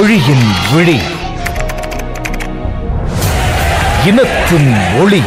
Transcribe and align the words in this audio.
மொழியின் 0.00 0.52
விழி. 0.72 1.00
இனத்தின் 4.06 4.76
ஒளி. 5.00 5.22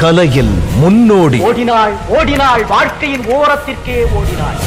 கலையில் 0.00 0.62
முன்னோடி. 0.76 1.38
ஓடினாள் 1.38 1.92
ஓடினாள் 2.08 2.64
வாழ்க்கையின் 2.64 3.20
ஓரத்திற்கே 3.20 4.04
ஓடினாள். 4.12 4.58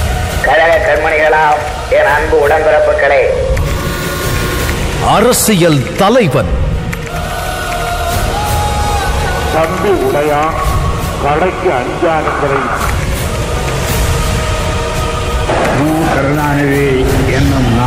கழக 0.41 0.75
கண்மணிகளாம் 0.75 1.93
என் 1.93 2.05
அன்பு 2.05 2.47
உடன்பிறப்புகளே. 2.47 3.21
அரசியல் 5.07 5.95
தலைவன். 5.95 6.49
தம்பி 9.53 9.89
உடையா 9.89 10.49
கடைக்கு 11.23 11.69
அஞ்சானங்களை. 11.69 12.93
கருணாநிதி 16.15 17.05
என்னும் 17.31 17.84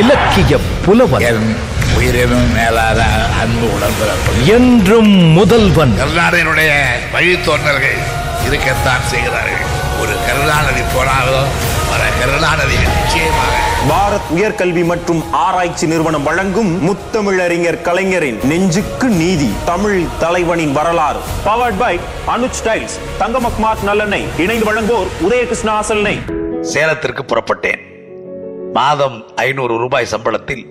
இலக்கிய 0.00 0.56
புலவன். 0.84 1.56
உயிரினும் 1.96 2.52
மேலான 2.52 3.00
அன்பு 3.40 3.66
உடன்பிறப்பு 3.66 4.32
என்றும் 4.52 5.10
முதல்வன். 5.38 5.92
கருணாநிதியினுடைய 5.98 6.70
வழித்தோன்றல்கள் 7.14 7.98
இருக்கத்தான் 8.46 9.04
செய்கிறார்கள். 9.06 9.66
ஒரு 10.00 10.14
கருணாநிதி 10.26 10.80
போனாலும் 10.94 11.50
பல 11.90 12.02
கருணாநிதி 12.20 12.78
நிச்சயமாக. 12.84 13.52
பாரத் 13.90 14.32
உயர்கல்வி 14.36 14.84
மற்றும் 14.84 15.32
ஆராய்ச்சி 15.32 15.86
நிறுவனம் 15.86 16.22
வழங்கும் 16.22 16.72
முத்தமிழறிஞர் 16.88 17.82
கலைஞரின் 17.82 18.40
நெஞ்சுக்கு 18.42 19.04
நீதி 19.04 19.52
தமிழ் 19.64 20.06
தலைவனின் 20.18 20.72
வரலாறு. 20.72 21.18
பவர்ட் 21.44 21.78
பை 21.78 22.00
அனுஜ் 22.26 22.58
ஸ்டைல்ஸ் 22.64 22.98
தங்கமக்மார்க் 23.18 23.86
நல்லெண்ணெய் 23.86 24.28
இணைந்து 24.38 24.68
வழங்குவோர் 24.72 25.14
உதயகிருஷ்ணா 25.28 25.80
அசல்னை 25.84 26.16
சேலத்திற்கு 26.60 27.24
புறப்பட்டேன். 27.24 27.91
மாதம் 28.76 29.16
ஐநூறு 29.34 29.74
ரூபாய் 29.78 30.08
சம்பளத்தில் 30.10 30.62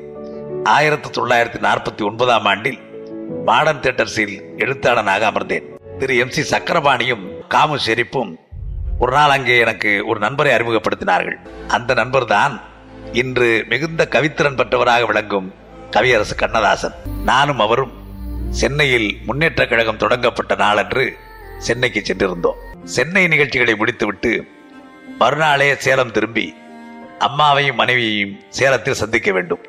ஆயிரத்தி 0.76 1.10
தொள்ளாயிரத்தி 1.10 1.60
நாற்பத்தி 1.66 2.02
ஒன்பதாம் 2.04 2.46
ஆண்டில் 2.46 2.80
மாடர்ன் 3.46 3.82
தியேட்டர்ஸில் 3.84 4.34
எழுத்தாளனாக 4.58 5.26
அமர்ந்தேன். 5.32 5.66
திரு 6.00 6.18
எம் 6.18 6.30
சி 6.30 6.42
சக்கரபாணியும் 6.42 7.26
காமு 7.50 7.76
ஷெரீப்பும் 7.86 8.32
ஒரு 9.00 9.12
நாள் 9.12 9.30
அங்கே 9.30 9.58
எனக்கு 9.58 9.92
ஒரு 10.06 10.20
நண்பரை 10.20 10.52
அறிமுகப்படுத்தினார்கள். 10.54 11.38
அந்த 11.68 11.94
நண்பர் 11.94 12.26
தான் 12.26 12.62
இன்று 13.12 13.66
மிகுந்த 13.68 14.08
கவித்திறன் 14.16 14.58
பெற்றவராக 14.62 15.06
விளங்கும் 15.06 15.54
கவியரசு 15.90 16.36
கண்ணதாசன். 16.36 16.96
நானும் 17.24 17.60
அவரும் 17.60 17.94
சென்னையில் 18.50 19.10
முன்னேற்ற 19.28 19.68
கழகம் 19.68 20.02
தொடங்கப்பட்ட 20.06 20.56
நாளன்று 20.56 21.06
சென்னைக்கு 21.58 22.02
சென்றிருந்தோம். 22.02 22.60
சென்னை 22.84 23.28
நிகழ்ச்சிகளை 23.28 23.76
முடித்துவிட்டு 23.76 24.34
மறுநாளே 25.20 25.76
சேலம் 25.76 26.12
திரும்பி 26.12 26.48
அம்மாவையும் 27.26 27.80
மனைவியையும் 27.82 28.40
சேலத்தில் 28.50 29.00
சந்திக்க 29.02 29.32
வேண்டும். 29.32 29.64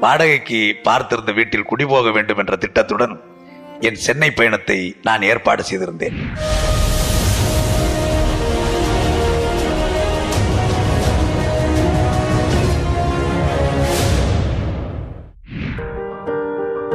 வாடகைக்கு 0.00 0.60
பார்த்திருந்த 0.86 1.32
வீட்டில் 1.34 1.66
குடிபோக 1.70 2.10
வேண்டும் 2.10 2.38
என்ற 2.38 2.56
திட்டத்துடன் 2.56 3.14
என் 3.80 3.94
சென்னை 3.94 4.30
பயணத்தை 4.30 4.78
நான் 5.02 5.22
ஏற்பாடு 5.22 5.62
செய்திருந்தேன். 5.62 6.16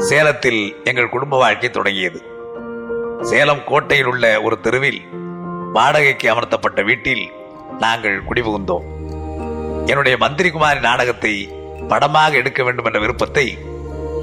சேலத்தில் 0.10 0.62
எங்கள் 0.84 1.10
குடும்ப 1.10 1.38
வாழ்க்கை 1.38 1.70
தொடங்கியது. 1.70 2.20
சேலம் 3.22 3.64
கோட்டையில் 3.66 4.06
உள்ள 4.06 4.42
ஒரு 4.42 4.60
தெருவில் 4.60 5.02
வாடகைக்கு 5.74 6.28
அமர்த்தப்பட்ட 6.34 6.82
வீட்டில் 6.84 7.26
நாங்கள் 7.80 8.20
குடிபுகுந்தோம். 8.30 8.86
என்னுடைய 9.90 10.16
மந்திரிகுமாரி 10.24 10.80
நாடகத்தை 10.90 11.34
படமாக 11.92 12.32
எடுக்க 12.42 12.60
வேண்டும் 12.64 12.88
என்ற 12.90 13.00
விருப்பத்தை 13.04 13.46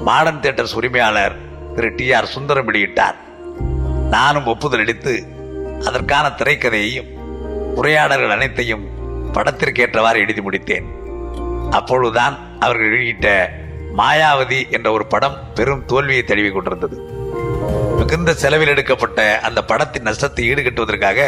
மாடர்ன் 0.07 0.41
தியேட்டர்ஸ் 0.43 0.75
உரிமையாளர் 0.79 1.35
திரு 1.75 1.89
டி 1.97 2.07
ஆர் 2.17 2.33
சுந்தரம் 2.33 2.67
வெளியிட்டார். 2.69 3.17
நானும் 4.15 4.49
ஒப்புதல் 4.53 4.83
அளித்து 4.83 5.13
அதற்கான 5.89 6.25
திரைக்கதையையும் 6.39 7.09
உரையாடல்கள் 7.79 8.33
அனைத்தையும் 8.35 8.83
படத்திற்கேற்றவாறு 9.35 10.17
எழுதி 10.23 10.41
முடித்தேன். 10.41 10.87
அப்பொழுதுதான் 11.79 12.35
அவர்கள் 12.65 12.93
வெளியிட்ட 12.95 13.29
மாயாவதி 13.99 14.59
என்ற 14.75 14.87
ஒரு 14.91 15.05
படம் 15.13 15.39
பெரும் 15.57 15.85
தோல்வியை 15.91 16.23
தழுவி 16.23 16.51
கொண்டிருந்தது. 16.51 16.97
மிகுந்த 17.99 18.33
செலவில் 18.43 18.71
எடுக்கப்பட்ட 18.73 19.19
அந்த 19.47 19.59
படத்தின் 19.71 20.07
நஷ்டத்தை 20.09 20.45
ஈடுகட்டுவதற்காக 20.51 21.19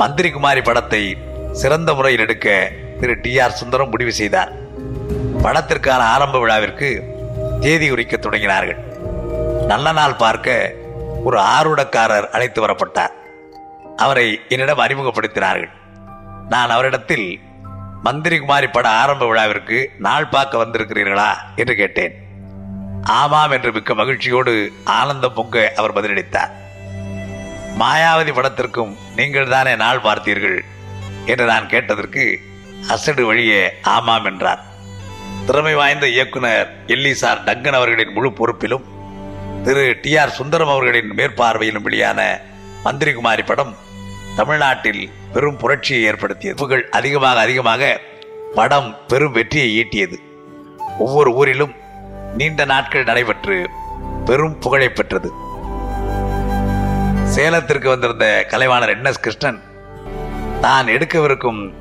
மந்திரிகுமாரி 0.00 0.62
படத்தை 0.70 1.02
சிறந்த 1.62 1.90
முறையில் 1.98 2.24
எடுக்க 2.26 2.48
திரு 3.04 3.20
டி 3.20 3.40
ஆர் 3.40 3.52
சுந்தரம் 3.52 3.88
முடிவு 3.88 4.12
செய்தார். 4.12 4.52
படத்திற்கான 5.42 6.02
ஆரம்ப 6.04 6.38
விழாவிற்கு 6.38 7.02
தேதி 7.60 7.90
உரிக்க 7.90 8.16
தொடங்கினார்கள். 8.16 8.78
நல்ல 9.66 9.92
நாள் 9.92 10.14
பார்க்க 10.14 10.72
ஒரு 11.24 11.38
ஆர்வடக்காரர் 11.38 12.28
அழைத்து 12.28 12.66
வரப்பட்டார். 12.66 13.12
அவரை 13.96 14.40
என்னிடம் 14.48 14.78
அறிமுகப்படுத்தினார்கள். 14.78 15.70
நான் 16.48 16.70
அவரிடத்தில் 16.70 17.40
மந்திரிகுமாரி 18.04 18.72
பட 18.72 18.88
ஆரம்ப 18.88 19.26
விழாவிற்கு 19.26 19.90
நாள் 19.98 20.28
பார்க்க 20.28 20.64
வந்திருக்கிறீர்களா? 20.64 21.30
என்று 21.56 21.74
கேட்டேன். 21.74 22.14
ஆமாம் 23.02 23.50
என்று 23.50 23.72
மிக்க 23.72 23.94
மகிழ்ச்சியோடு 23.94 24.72
ஆனந்தம் 24.84 25.34
பொங்க 25.34 25.72
அவர் 25.76 25.94
பதிலளித்தார். 25.94 26.50
மாயாவதி 27.78 28.34
படத்திற்கும் 28.34 28.96
நீங்கள் 29.16 29.48
தானே 29.48 29.76
நாள் 29.76 30.00
பார்த்தீர்கள்? 30.00 30.60
என்று 31.26 31.44
நான் 31.44 31.68
கேட்டதற்கு 31.68 32.40
அசடு 32.88 33.26
வழியே 33.26 33.72
ஆமாம் 33.82 34.24
என்றார். 34.24 34.62
திறமை 35.46 35.74
வாய்ந்த 35.74 36.08
இயக்குனர் 36.08 36.68
எல்லிசார் 36.86 37.44
டங்கன் 37.44 37.78
அவர்களின் 37.78 38.12
முழு 38.12 38.30
பொறுப்பிலும் 38.30 38.84
திரு 39.64 39.98
டி 40.02 40.16
ஆர் 40.16 40.30
சுந்தரம் 40.30 40.68
அவர்களின் 40.68 41.12
மேற்பார்வையிலும் 41.16 41.82
வெளியான 41.82 42.40
மந்திரிகுமாரி 42.84 43.44
படம் 43.46 43.76
தமிழ்நாட்டில் 44.36 45.10
பெரும் 45.32 45.56
புரட்சியை 45.56 46.02
ஏற்படுத்தியது. 46.04 46.58
புகழ் 46.58 46.88
அதிகமாக 46.90 47.40
அதிகமாக 47.40 48.00
படம் 48.54 48.96
பெரும் 49.06 49.32
வெற்றியை 49.32 49.68
ஈட்டியது. 49.80 50.16
ஒவ்வொரு 50.98 51.32
ஊரிலும் 51.34 51.74
நீண்ட 52.36 52.64
நாட்கள் 52.64 53.04
நடைபெற்று 53.04 53.68
பெரும் 54.24 54.58
புகழை 54.58 54.88
பெற்றது. 54.88 55.30
சேலத்திற்கு 57.24 57.88
வந்திருந்த 57.88 58.46
கலைவாணர் 58.50 58.88
என் 58.88 59.04
எஸ் 59.04 59.20
கிருஷ்ணன் 59.20 59.62
தான் 60.60 60.86
எடுக்கவிருக்கும் 60.86 61.72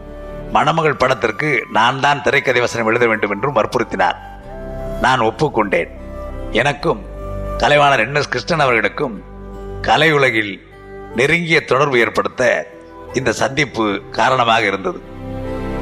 மணமகள் 0.56 1.00
படத்திற்கு 1.02 1.50
நான் 1.72 2.00
தான் 2.00 2.22
திரைக்கதை 2.22 2.62
வசனம் 2.62 2.88
எழுத 2.88 3.06
வேண்டும் 3.08 3.32
என்றும் 3.32 3.56
வற்புறுத்தினார். 3.56 4.18
நான் 5.02 5.20
ஒப்புக்கொண்டேன். 5.20 5.92
எனக்கும் 6.52 7.02
கலைவாணர் 7.58 8.04
என் 8.04 8.16
எஸ் 8.16 8.30
கிருஷ்ணன் 8.30 8.60
அவர்களுக்கும் 8.60 9.16
கலை 9.82 10.12
உலகில் 10.12 10.54
நெருங்கிய 11.16 11.66
தொடர்பு 11.66 12.00
ஏற்படுத்த 12.00 12.68
இந்த 13.14 13.32
சந்திப்பு 13.32 14.02
காரணமாக 14.12 14.64
இருந்தது. 14.66 15.00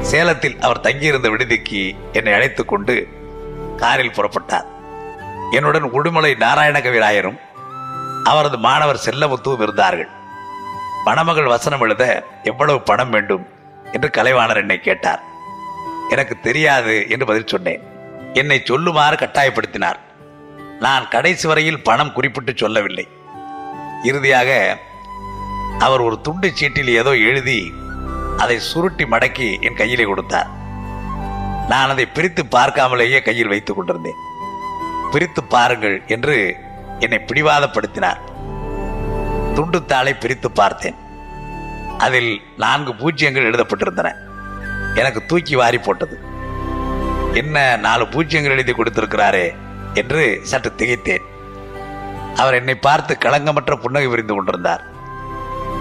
சேலத்தில் 0.00 0.56
அவர் 0.60 0.80
தங்கியிருந்த 0.80 1.28
விடுதிக்கு 1.30 1.82
என்னை 2.12 2.32
அழைத்து 2.32 2.64
கொண்டு 2.64 2.96
காரில் 3.76 4.16
புறப்பட்டார். 4.16 4.68
என்னுடன் 5.50 5.86
உடுமலை 5.98 6.32
நாராயண 6.36 6.78
கவிராயரும் 6.78 7.38
அவரது 8.24 8.58
மாணவர் 8.58 9.04
செல்லமுத்துவும் 9.04 9.62
இருந்தார்கள். 9.62 10.10
மணமகள் 11.04 11.52
வசனம் 11.54 11.80
எழுத 11.80 12.04
எவ்வளவு 12.42 12.80
பணம் 12.90 13.10
வேண்டும் 13.10 13.44
என்று 13.92 14.10
கலைவாணர் 14.12 14.56
என்னை 14.56 14.80
கேட்டார். 14.80 15.22
எனக்கு 16.08 16.40
தெரியாது 16.40 17.06
என்று 17.08 17.26
பதில் 17.26 17.46
சொன்னேன். 17.46 17.82
என்னை 18.32 18.62
சொல்லுமாறு 18.64 19.16
கட்டாயப்படுத்தினார். 19.16 19.98
நான் 20.80 21.08
கடைசி 21.08 21.48
வரையில் 21.48 21.82
பணம் 21.82 22.12
குறிப்பிட்டு 22.12 22.52
சொல்லவில்லை. 22.56 23.08
இறுதியாக 24.02 24.78
அவர் 25.78 26.00
ஒரு 26.00 26.20
துண்டு 26.20 26.48
சீட்டில் 26.54 26.88
ஏதோ 26.88 27.16
எழுதி 27.16 27.72
அதை 28.36 28.58
சுருட்டி 28.58 29.04
மடக்கி 29.04 29.48
என் 29.60 29.76
கையிலே 29.76 30.04
கொடுத்தார். 30.04 30.50
நான் 31.68 31.90
அதை 31.90 32.06
பிரித்து 32.06 32.42
பார்க்காமலேயே 32.50 33.22
கையில் 33.22 33.48
வைத்துக் 33.48 33.76
கொண்டிருந்தேன். 33.76 34.20
பிரித்து 35.10 35.44
பாருங்கள் 35.44 36.02
என்று 36.06 36.36
என்னை 36.98 37.18
பிடிவாதப்படுத்தினார். 37.18 38.20
துண்டுத்தாளை 39.54 40.12
பிரித்து 40.20 40.50
பார்த்தேன். 40.50 40.98
அதில் 42.06 42.42
நான்கு 42.56 42.92
பூஜ்ஜியங்கள் 42.92 43.48
எழுதப்பட்டிருந்தன. 43.50 44.10
எனக்கு 44.94 45.20
தூக்கி 45.26 45.54
வாரி 45.54 45.78
போட்டது. 45.78 46.16
என்ன 47.34 47.76
நாலு 47.76 48.04
பூஜ்ஜியங்கள் 48.04 48.56
எழுதி 48.56 48.72
கொடுத்திருக்கிறாரே 48.72 49.46
என்று 49.94 50.40
சற்று 50.42 50.72
திகைத்தேன். 50.76 51.26
அவர் 52.36 52.54
என்னை 52.54 52.74
பார்த்து 52.74 53.18
களங்கமற்ற 53.20 53.74
புன்னகை 53.76 54.08
புரிந்து 54.08 54.34
கொண்டிருந்தார். 54.34 54.82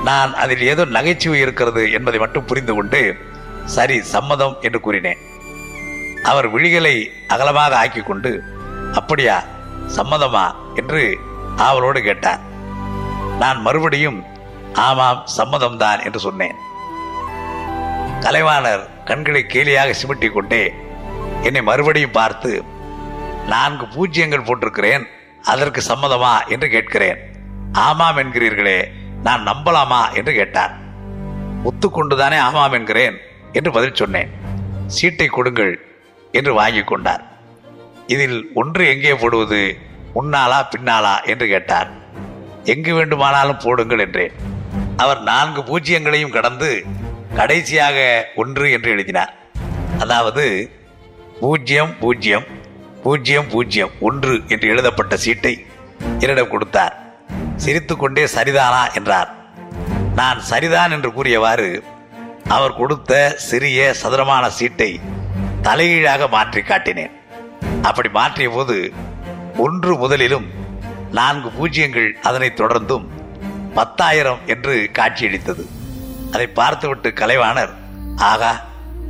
நான் 0.04 0.32
அதில் 0.36 0.62
ஏதோ 0.62 0.86
நகைச்சுவை 0.86 1.40
இருக்கிறது 1.40 1.92
என்பதை 1.92 2.20
மட்டும் 2.20 2.46
புரிந்து 2.46 2.74
கொண்டு 2.74 3.02
சரி 3.66 3.98
சம்மதம் 4.02 4.56
என்று 4.62 4.80
கூறினேன். 4.80 5.22
அவர் 6.24 6.48
விழிகளை 6.56 6.96
அகலமாக 7.28 7.78
ஆக்கி 7.78 8.02
கொண்டு 8.02 8.32
அப்படியா 8.94 9.38
சம்மதமா? 9.98 10.46
என்று 10.76 11.04
ஆவலோடு 11.58 12.02
கேட்டார். 12.02 12.42
நான் 13.40 13.62
மறுபடியும் 13.62 14.20
ஆமாம் 14.74 15.28
சம்மதம்தான் 15.38 16.04
என்று 16.06 16.20
சொன்னேன். 16.20 16.56
கலைவாணர் 18.20 18.90
கண்களை 19.06 19.46
கேலியாக 19.48 19.94
சிமிட்டி 20.02 20.32
கொண்டே 20.32 20.74
என்னை 21.42 21.62
மறுபடியும் 21.62 22.12
பார்த்து 22.12 22.64
நான்கு 23.48 23.86
பூஜ்ஜியங்கள் 23.86 24.46
போட்டிருக்கிறேன் 24.46 25.08
அதற்கு 25.42 25.82
சம்மதமா 25.88 26.48
என்று 26.48 26.70
கேட்கிறேன். 26.70 27.18
ஆமாம் 27.72 28.18
என்கிறீர்களே 28.18 28.88
நான் 29.24 29.48
நம்பலாமா? 29.48 30.14
என்று 30.14 30.34
கேட்டார். 30.34 30.74
ஒத்துக்கொண்டுதானே 31.64 32.38
ஆமாம் 32.38 32.72
என்கிறேன் 32.72 33.18
என்று 33.52 33.72
பதில் 33.72 33.96
சொன்னேன். 33.96 34.30
சீட்டை 34.88 35.28
கொடுங்கள் 35.28 35.86
என்று 36.32 36.54
வாங்கி 36.54 36.84
கொண்டார். 36.84 37.24
இதில் 38.08 38.52
ஒன்று 38.54 38.88
எங்கே 38.88 39.14
போடுவது 39.16 39.78
முன்னாலா 40.16 40.66
பின்னாலா? 40.76 41.24
என்று 41.24 41.48
கேட்டார். 41.48 41.88
எங்கு 42.64 42.94
வேண்டுமானாலும் 42.94 43.60
போடுங்கள் 43.64 44.00
என்றேன். 44.00 44.51
அவர் 45.02 45.20
நான்கு 45.30 45.62
பூஜ்ஜியங்களையும் 45.70 46.36
கடந்து 46.38 46.70
கடைசியாக 47.38 47.98
ஒன்று 48.42 48.66
என்று 48.76 48.90
எழுதினார். 48.96 49.32
அதாவது 50.04 50.46
பூஜ்ஜியம் 51.42 51.94
பூஜ்ஜியம் 52.02 52.48
பூஜ்ஜியம் 53.04 53.48
பூஜ்ஜியம் 53.54 53.94
ஒன்று 54.08 54.36
என்று 54.54 54.68
எழுதப்பட்ட 54.74 55.14
சீட்டை 55.26 55.54
என்னிடம் 56.24 56.52
கொடுத்தார். 56.54 56.96
சிரித்துக்கொண்டே 57.64 58.24
சரிதானா 58.36 58.84
என்றார். 59.00 59.30
நான் 60.20 60.40
சரிதான் 60.52 60.94
என்று 60.96 61.10
கூறியவாறு 61.18 61.70
அவர் 62.56 62.78
கொடுத்த 62.80 63.12
சிறிய 63.48 63.80
சதுரமான 64.02 64.46
சீட்டை 64.60 64.92
தலைகீழாக 65.68 66.28
மாற்றி 66.36 66.62
காட்டினேன். 66.70 67.14
அப்படி 67.90 68.10
மாற்றிய 68.20 68.50
போது 68.56 68.78
ஒன்று 69.66 69.94
முதலிலும் 70.04 70.48
நான்கு 71.18 71.50
பூஜ்ஜியங்கள் 71.58 72.10
அதனைத் 72.28 72.60
தொடர்ந்தும் 72.62 73.08
பத்தாயிரம் 73.74 74.40
என்று 74.46 74.90
காட்சியளித்தது. 74.94 75.66
அதை 76.32 76.48
பார்த்துவிட்டு 76.48 77.10
கலைவாணர் 77.10 77.70
ஆகா 78.18 78.60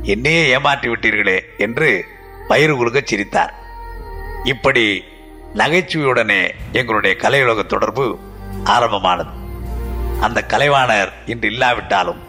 என்னையே 0.02 0.48
ஏமாற்றி 0.48 0.88
விட்டீர்களே 0.88 1.40
என்று 1.58 2.04
பயிறு 2.48 2.74
குறுக 2.76 3.00
சிரித்தார். 3.04 3.54
இப்படி 4.44 5.04
நகைச்சுவையுடனே 5.54 6.50
எங்களுடைய 6.72 7.16
கலையுலக 7.20 7.66
தொடர்பு 7.66 8.18
ஆரம்பமானது. 8.64 9.30
அந்த 10.20 10.44
கலைவாணர் 10.48 11.12
இன்று 11.26 11.50
இல்லாவிட்டாலும் 11.50 12.20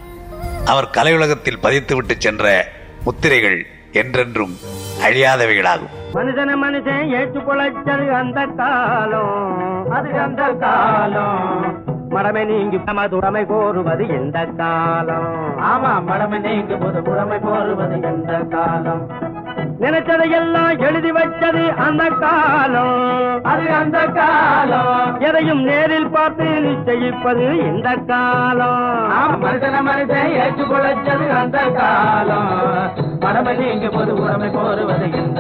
அவர் 0.66 0.90
கலையுலகத்தில் 0.92 1.60
பதித்துவிட்டு 1.64 2.18
சென்ற 2.18 2.68
முத்திரைகள் 3.04 3.68
என்றென்றும் 3.92 4.58
அழியாதவைகளாகும். 5.02 6.02
மனுஷன 6.14 6.52
மனுஷன் 6.64 7.10
ஏற்று 7.10 8.16
அந்த 8.16 8.46
காலம். 8.46 9.90
அது 9.90 10.20
அந்த 10.20 10.44
காலம். 10.44 12.02
மடமை 12.14 12.46
நீங்கி 12.46 12.80
நமது 12.86 13.16
உடமை 13.16 13.44
கோருவது 13.44 14.10
எந்த 14.10 14.46
காலம்? 14.58 15.58
ஆமா 15.60 16.04
மடமை 16.06 16.40
நீங்கி 16.40 16.76
போது 16.76 17.02
உடமை 17.06 17.38
கோருவது 17.38 18.04
எந்த 18.04 18.34
காலம்? 18.34 19.32
நினைச்சதையெல்லாம் 19.80 20.80
எழுதி 20.80 21.12
வச்சது 21.12 21.76
அந்த 21.76 22.04
காலம். 22.08 23.44
அது 23.44 23.70
அந்த 23.70 24.00
காலம். 24.06 25.20
எதையும் 25.20 25.64
நேரில் 25.64 26.10
பார்த்து 26.10 26.44
நிச்சயிப்பது 26.44 27.52
இந்த 27.54 27.90
காலம். 28.08 29.44
மனுஷன 29.44 29.76
மனுஷன் 29.90 30.32
ஏற்று 30.32 30.66
பொழைச்சது 30.66 31.30
அந்த 31.30 31.58
காலம். 31.58 32.92
மடமை 33.20 33.58
நீங்கி 33.58 33.90
போது 33.90 34.14
உடமை 34.14 34.50
கோருவது 34.50 35.16
எந்த 35.16 35.33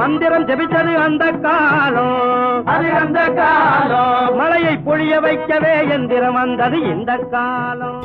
மந்திரம் 0.00 0.48
ஜெபித்தது 0.48 0.92
அந்த 1.06 1.24
காலம். 1.30 2.66
அது 2.66 2.88
அந்த 2.92 3.20
காலம். 3.40 4.36
மழையை 4.36 4.74
பொழிய 4.86 5.20
வைக்கவே 5.20 5.74
எந்திரம் 5.88 6.34
வந்தது 6.34 6.78
இந்த 6.80 7.12
காலம். 7.30 7.98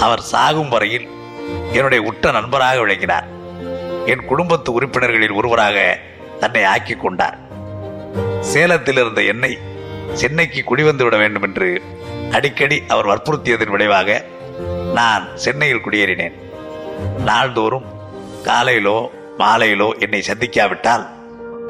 அவர் 0.00 0.20
சாகும் 0.20 0.68
வரையில் 0.68 1.06
என்னுடைய 1.72 2.04
உற்ற 2.04 2.30
நண்பராக 2.30 2.78
விளங்கினார். 2.80 3.26
என் 4.06 4.24
குடும்பத்து 4.24 4.72
உறுப்பினர்களில் 4.72 5.36
ஒருவராக 5.40 5.98
தன்னை 6.40 6.64
ஆக்கிக் 6.64 7.00
கொண்டார். 7.00 7.38
சேலத்தில் 8.40 8.96
இருந்த 8.96 9.22
என்னை 9.22 9.58
சென்னைக்கு 10.12 10.60
குடிவந்து 10.64 11.04
விட 11.04 11.16
வேண்டும் 11.16 11.42
என்று 11.42 11.82
அடிக்கடி 12.32 12.82
அவர் 12.88 13.06
வற்புறுத்தியதன் 13.06 13.74
விளைவாக 13.76 14.24
நான் 14.94 15.24
சென்னையில் 15.34 15.84
குடியேறினேன். 15.86 16.36
நாள்தோறும் 17.24 17.88
காலையிலோ 18.44 18.98
மாலையிலோ 19.38 19.88
என்னை 19.98 20.20
சந்திக்காவிட்டால் 20.26 21.04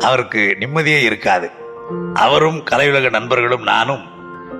அவருக்கு 0.00 0.56
நிம்மதியே 0.58 1.02
இருக்காது. 1.02 1.50
அவரும் 2.14 2.64
கலையுலக 2.70 3.10
நண்பர்களும் 3.10 3.62
நானும் 3.62 4.08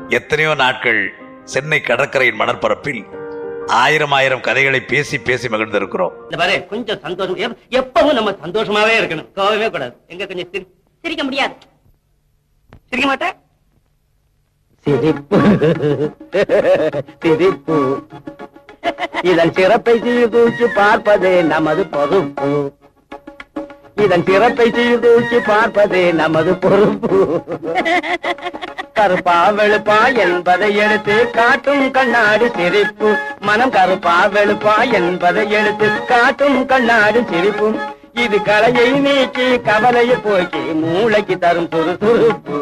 எத்தனையோ 0.08 0.54
நாட்கள் 0.54 1.14
சென்னை 1.44 1.80
கடற்கரையின் 1.80 2.40
மணற்பரப்பில் 2.40 3.18
ஆயிரம் 3.66 4.10
ஆயிரம் 4.10 4.40
கதைகளை 4.40 4.80
பேசி 4.80 5.18
பேசி 5.18 5.48
மகிழ்ந்திருக்கிறோம். 5.48 6.10
இந்த 6.22 6.36
பாரு 6.36 6.66
கொஞ்சம் 6.66 6.98
சந்தோஷம். 6.98 7.36
எப்- 7.36 7.56
எப்பவும் 7.70 8.12
நம்ம 8.12 8.30
சந்தோஷமாவே 8.30 9.00
இருக்கணும். 9.00 9.28
கோவமே 9.34 9.70
கூடாது. 9.70 9.96
எங்க 10.06 10.26
கொஞ்சம் 10.26 10.48
சிரி 10.52 10.66
சிரிக்க 11.02 11.24
முடியாது. 11.24 11.54
சிரிக்க 12.88 13.06
மாட்டேன்? 13.06 13.32
சிரிப்பு. 14.82 15.38
சிரிப்பு. 17.20 18.06
இதன் 19.22 19.52
சிறப்பை 19.52 20.00
சீர்தூக்கி 20.00 20.66
பார்ப்பதே 20.66 21.42
நமது 21.42 21.86
பொறுப்பு. 21.86 22.78
இதன் 24.04 24.24
பிறப்பை 24.28 24.66
சீர்தூக்கி 24.76 25.38
பார்ப்பதே 25.50 26.02
நமது 26.20 26.52
பொறுப்பு. 26.64 27.18
கருப்பா 28.98 29.36
வெளுப்பா 29.58 29.98
என்பதை 30.24 30.68
எடுத்து 30.84 31.16
காட்டும் 31.38 31.84
கண்ணாடி 31.96 32.48
சிரிப்பு. 32.58 33.10
மனம் 33.48 33.72
கருப்பா 33.76 34.16
வெளுப்பா 34.34 34.76
என்பதை 34.98 35.44
எடுத்து 35.60 35.88
காட்டும் 36.12 36.60
கண்ணாடி 36.72 37.22
சிரிப்பு. 37.32 37.70
இது 38.22 38.38
கலையை 38.48 38.88
நீக்கி 39.06 39.46
கவலையை 39.68 40.16
போக்கி 40.24 40.62
மூளைக்கு 40.84 41.34
தரும் 41.44 41.68
துருதுருப்பு 41.74 42.58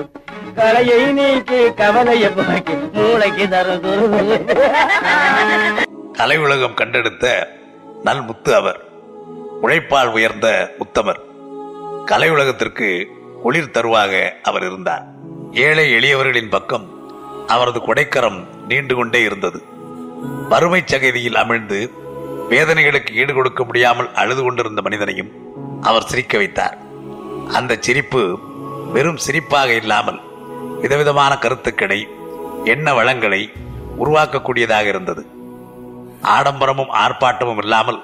கலையை 0.59 1.01
நீக்கி 1.19 1.61
கவலையை 1.81 2.31
போக்கி 2.37 2.75
மூளைக்கு 2.97 3.45
தரும் 3.55 3.81
துரு 3.85 4.37
கலை 6.19 6.37
உலகம் 6.45 6.77
கண்டெடுத்த 6.81 7.27
நல் 8.07 8.23
முத்து 8.29 8.53
அவர் 8.61 8.81
உழைப்பால் 9.65 10.11
உயர்ந்த 10.17 10.49
உத்தமர். 10.85 11.21
கலை 12.09 12.31
உலகத்திற்கு 12.31 12.87
குளிர் 13.43 13.71
தருவாக 13.71 14.35
அவர் 14.43 14.63
இருந்தார். 14.63 15.05
ஏழை 15.53 15.93
எளியவர்களின் 15.93 16.51
பக்கம் 16.51 16.87
அவரது 17.47 17.81
கொடைக்கரம் 17.81 18.47
நீண்டு 18.69 18.95
கொண்டே 18.95 19.21
இருந்தது. 19.23 19.63
வறுமை 20.49 20.83
சகதியில் 20.85 21.37
அமிழ்ந்து 21.37 21.91
வேதனைகளுக்கு 22.51 23.13
ஈடு 23.13 23.35
கொடுக்க 23.35 23.65
முடியாமல் 23.65 24.15
அழுது 24.15 24.43
கொண்டிருந்த 24.43 24.83
மனிதனையும் 24.83 25.31
அவர் 25.81 26.05
சிரிக்க 26.05 26.37
வைத்தார். 26.39 26.79
அந்த 27.49 27.77
சிரிப்பு 27.81 28.39
வெறும் 28.93 29.19
சிரிப்பாக 29.27 29.69
இல்லாமல் 29.69 30.21
விதவிதமான 30.81 31.39
கருத்துக்களை 31.39 32.09
எண்ண 32.65 32.95
வளங்களை 32.95 33.53
உருவாக்கக்கூடியதாக 34.05 34.87
இருந்தது. 34.87 35.27
ஆடம்பரமும் 36.23 36.95
ஆர்ப்பாட்டமும் 37.07 37.63
இல்லாமல் 37.63 38.01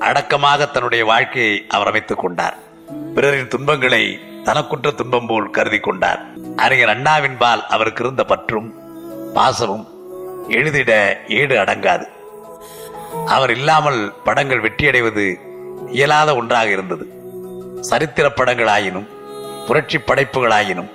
அடக்கமாக 0.00 0.66
தன்னுடைய 0.66 1.04
வாழ்க்கையை 1.04 1.64
அவர் 1.68 1.86
அமைத்துக் 1.86 2.18
கொண்டார். 2.18 2.68
பிறரின் 3.14 3.48
துன்பங்களை 3.48 4.02
தனக்குற்ற 4.44 4.90
துன்பம் 4.90 5.26
போல் 5.26 5.50
கருதி 5.50 5.78
கொண்டார். 5.78 6.20
அறிஞர் 6.56 6.88
அண்ணாவின் 6.88 7.36
பால் 7.36 7.66
அவருக்கு 7.66 8.04
இருந்த 8.04 8.24
பற்றும் 8.24 8.68
பாசமும் 9.34 9.84
எழுதிட 10.48 10.92
ஏடு 11.38 11.54
அடங்காது. 11.56 12.06
அவர் 13.26 13.50
இல்லாமல் 13.50 14.00
படங்கள் 14.24 14.60
வெற்றியடைவது 14.60 15.24
இயலாத 15.90 16.34
ஒன்றாக 16.34 16.70
இருந்தது. 16.70 17.04
சரித்திர 17.80 18.28
படங்களாயினும் 18.28 19.08
புரட்சி 19.66 19.98
படைப்புகளாயினும் 19.98 20.90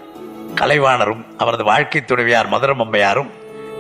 கலைவாணரும் 0.56 1.24
அவரது 1.38 1.64
வாழ்க்கை 1.64 2.02
துணைவியார் 2.06 2.52
மதுரம் 2.54 2.84
அம்மையாரும் 2.86 3.32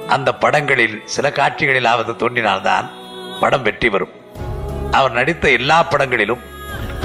அந்த 0.08 0.30
படங்களில் 0.36 1.02
சில 1.06 1.30
காட்சிகளிலாவது 1.30 2.16
தோன்றினால்தான் 2.16 2.88
படம் 3.40 3.62
வெற்றி 3.62 3.90
வரும் 3.90 4.14
அவர் 4.92 5.12
நடித்த 5.12 5.46
எல்லா 5.52 5.84
படங்களிலும் 5.84 6.44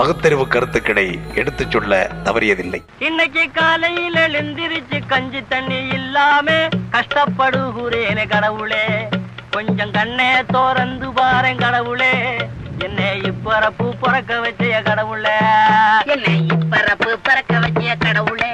பகுத்தறிவு 0.01 0.49
கருத்துக்களை 0.49 1.19
எடுத்துச் 1.35 1.71
சொல்ல 1.71 2.11
தவறியதில்லை. 2.25 2.85
இன்னைக்கு 2.99 3.51
காலையில் 3.51 4.15
எழுந்திருச்சு 4.15 5.07
கஞ்சி 5.07 5.43
தண்ணி 5.49 5.89
இல்லாம 5.89 6.51
கஷ்டப்படுகிறேனே 6.91 8.29
கடவுளே. 8.29 9.09
கொஞ்சம் 9.51 9.91
கண்ணே 9.91 10.43
தோறந்து 10.43 11.11
பாரேன் 11.11 11.59
கடவுளே. 11.59 12.37
என்னை 12.79 13.21
இப்பறப்பு 13.21 13.91
பிறக்க 14.01 14.41
வச்ச 14.41 14.83
கடவுளே. 14.85 15.39
என்னை 16.05 16.47
இப்பறப்பு 16.47 17.17
பறக்க 17.23 17.59
வச்சிய 17.59 17.95
கடவுளே. 17.99 18.51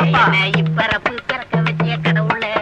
என்னை 0.00 0.50
இப்பறப்பு 0.50 1.16
பறக்க 1.26 1.60
வச்சிய 1.60 2.00
கடவுளே. 2.02 2.52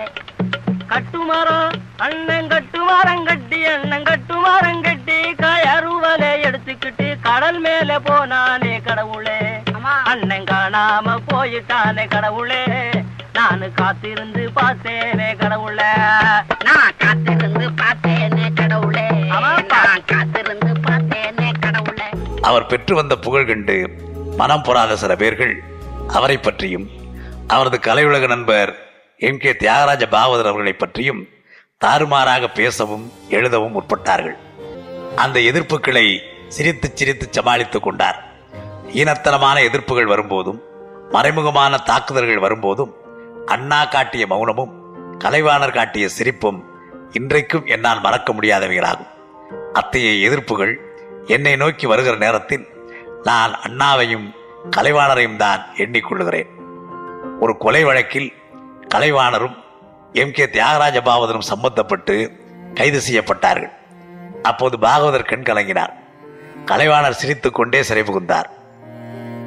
கட்டுமரம் 0.89 1.73
அண்ணன் 1.97 2.49
கட்டுமரம் 2.49 3.23
கட்டி 3.25 3.65
அண்ணன் 3.65 4.03
கட்டுமரம் 4.03 4.81
கட்டி 4.81 5.35
கயறுவலை 5.35 5.78
கடல் 7.63 7.81
மேல 7.81 7.99
போனானே 7.99 8.83
கடவுளே. 8.83 9.39
அண்ணன் 10.05 10.45
காணாம 10.45 11.17
போயிட்டானே 11.29 12.09
கடவுளே. 12.09 12.65
நானு 13.33 13.73
காத்திருந்து 13.73 14.51
பார்த்தேனே 14.57 15.37
கடவுளே. 15.37 15.93
நான் 16.65 16.97
காத்திருந்து 16.99 17.71
பார்த்தேனே 17.71 18.53
கடவுளே. 18.55 19.11
நான் 19.69 20.05
காத்திருந்து 20.07 20.73
பார்த்தேனே 20.73 21.53
கடவுளே. 21.61 22.03
அவர் 22.41 22.67
பெற்று 22.67 22.95
வந்த 22.95 23.17
புகழ் 23.17 23.47
கண்டு 23.47 23.91
மனம் 24.37 24.63
பொறாத 24.63 24.97
சில 24.97 25.17
பேர்கள் 25.17 25.63
அவரை 26.09 26.39
பற்றியும் 26.39 26.89
அவரது 27.47 27.79
கலையுலக 27.83 28.27
நண்பர் 28.27 28.75
எம் 29.17 29.39
கே 29.39 29.53
தியாகராஜ 29.53 30.07
பாவதர் 30.07 30.49
அவர்களை 30.49 30.73
பற்றியும் 30.73 31.27
தாறுமாறாக 31.79 32.49
பேசவும் 32.49 33.13
எழுதவும் 33.29 33.75
முற்பட்டார்கள். 33.75 34.37
அந்த 35.17 35.41
எதிர்ப்புகளை 35.41 36.37
சிரித்து 36.49 36.91
சிரித்து 36.95 37.29
சமாளித்துக் 37.31 37.83
கொண்டார். 37.83 38.25
ஈனத்தனமான 38.87 39.63
எதிர்ப்புகள் 39.63 40.07
வரும்போதும் 40.07 40.63
மறைமுகமான 41.13 41.83
தாக்குதல்கள் 41.83 42.39
வரும்போதும் 42.39 42.95
அண்ணா 43.47 43.85
காட்டிய 43.85 44.27
மௌனமும் 44.27 44.73
கலைவாணர் 45.19 45.75
காட்டிய 45.75 46.09
சிரிப்பும் 46.09 46.65
இன்றைக்கும் 47.13 47.67
என்னால் 47.67 48.01
மறக்க 48.01 48.33
முடியாதவைகளாகும். 48.33 49.07
அத்தகைய 49.73 50.31
எதிர்ப்புகள் 50.31 50.77
என்னை 51.27 51.57
நோக்கி 51.57 51.87
வருகிற 51.87 52.17
நேரத்தில் 52.17 52.67
நான் 53.23 53.55
அண்ணாவையும் 53.69 54.35
கலைவாணரையும் 54.77 55.37
தான் 55.37 55.67
எண்ணிக்கொள்ளுகிறேன். 55.77 56.49
ஒரு 57.41 57.57
கொலை 57.57 57.85
வழக்கில் 57.85 58.33
கலைவாணரும் 58.95 59.57
எம். 60.13 60.33
கே. 60.33 60.45
தியாகராஜ 60.45 61.01
பாவதரும் 61.01 61.53
சம்பந்தப்பட்டு 61.55 62.31
கைது 62.75 63.01
செய்யப்பட்டார்கள். 63.11 63.73
அப்போது 64.43 64.77
பாகவதர் 64.77 65.25
கண் 65.25 65.43
கலங்கினார். 65.43 65.98
கலைவாணர் 66.65 67.19
சிரித்துக் 67.21 67.55
கொண்டே 67.55 67.83
சிறை 67.83 68.03
புகுந்தார் 68.03 68.51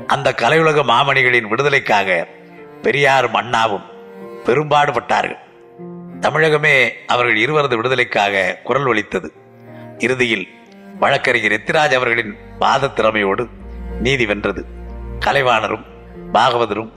அந்த 0.07 0.33
கலையுலக 0.37 0.83
மாமணிகளின் 0.83 1.47
விடுதலைக்காக 1.47 2.27
பெரியாரும் 2.81 3.33
அண்ணாவும் 3.33 3.83
பெரும்பாடுபட்டார்கள் 4.45 5.37
தமிழகமே 6.19 6.89
அவர்கள் 7.07 7.35
இருவரது 7.35 7.75
விடுதலைக்காக 7.75 8.57
குரல் 8.63 8.85
ஒலித்தது. 8.85 9.33
இறுதியில் 9.97 10.47
வழக்கறிஞர் 10.99 11.51
எத்திராஜ் 11.51 11.95
அவர்களின் 11.95 12.37
வாத 12.59 12.87
திறமையோடு 12.87 13.47
நீதி 13.99 14.25
வென்றது. 14.25 14.65
கலைவாணரும் 15.19 15.85
பாகவதரும் 16.33 16.91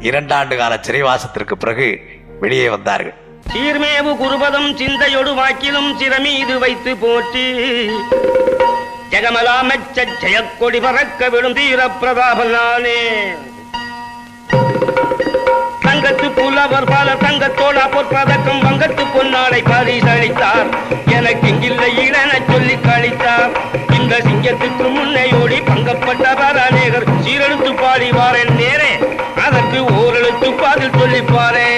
இரண்டாண்டு 0.00 0.56
கால 0.56 0.80
சிறைவாசத்திற்கு 0.82 1.52
பிறகு 1.52 2.00
வெளியே 2.40 2.68
வந்தார்கள். 2.68 3.14
சீர்மேவு 3.52 4.12
குருபதம் 4.16 4.74
சிந்தையொடு 4.74 5.34
வாக்கிலும் 5.34 5.90
சிறமீது 5.98 6.58
வைத்து 6.58 6.96
போற்றி. 6.96 7.46
ஜெகமலாமச்ச 9.12 10.04
ஜெயக்கொடி 10.22 10.80
பறக்க 10.80 11.28
விடும் 11.28 11.54
தீர 11.54 11.80
பிரதாபனானே 12.00 13.00
தங்கத்து 15.84 16.28
புலவர் 16.50 16.86
பல 16.86 17.08
தங்கத்தோட 17.22 17.80
பொற்பதக்கம் 17.92 18.62
வங்கத்து 18.64 19.02
பொன்னாடை 19.14 19.58
பரிசளித்தார். 19.68 20.68
எனக்கு 21.16 21.46
இங்கில்லை 21.50 21.90
இடன 22.04 22.30
சொல்லி 22.48 22.76
கழித்தார். 22.86 23.52
இந்த 23.98 24.14
சிங்கத்துக்கு 24.26 24.86
முன்னையோடி 24.96 25.58
பங்கப்பட்ட 25.68 26.24
பரநேகர் 26.40 27.06
சீரெழுத்து 27.24 27.70
பாடிவாரன் 27.82 28.52
நேரே 28.62 28.90
அதற்கு 29.44 29.80
ஓரெழுத்து 30.00 30.50
பதில் 30.62 30.98
சொல்லி 30.98 31.20
பாரே. 31.20 31.68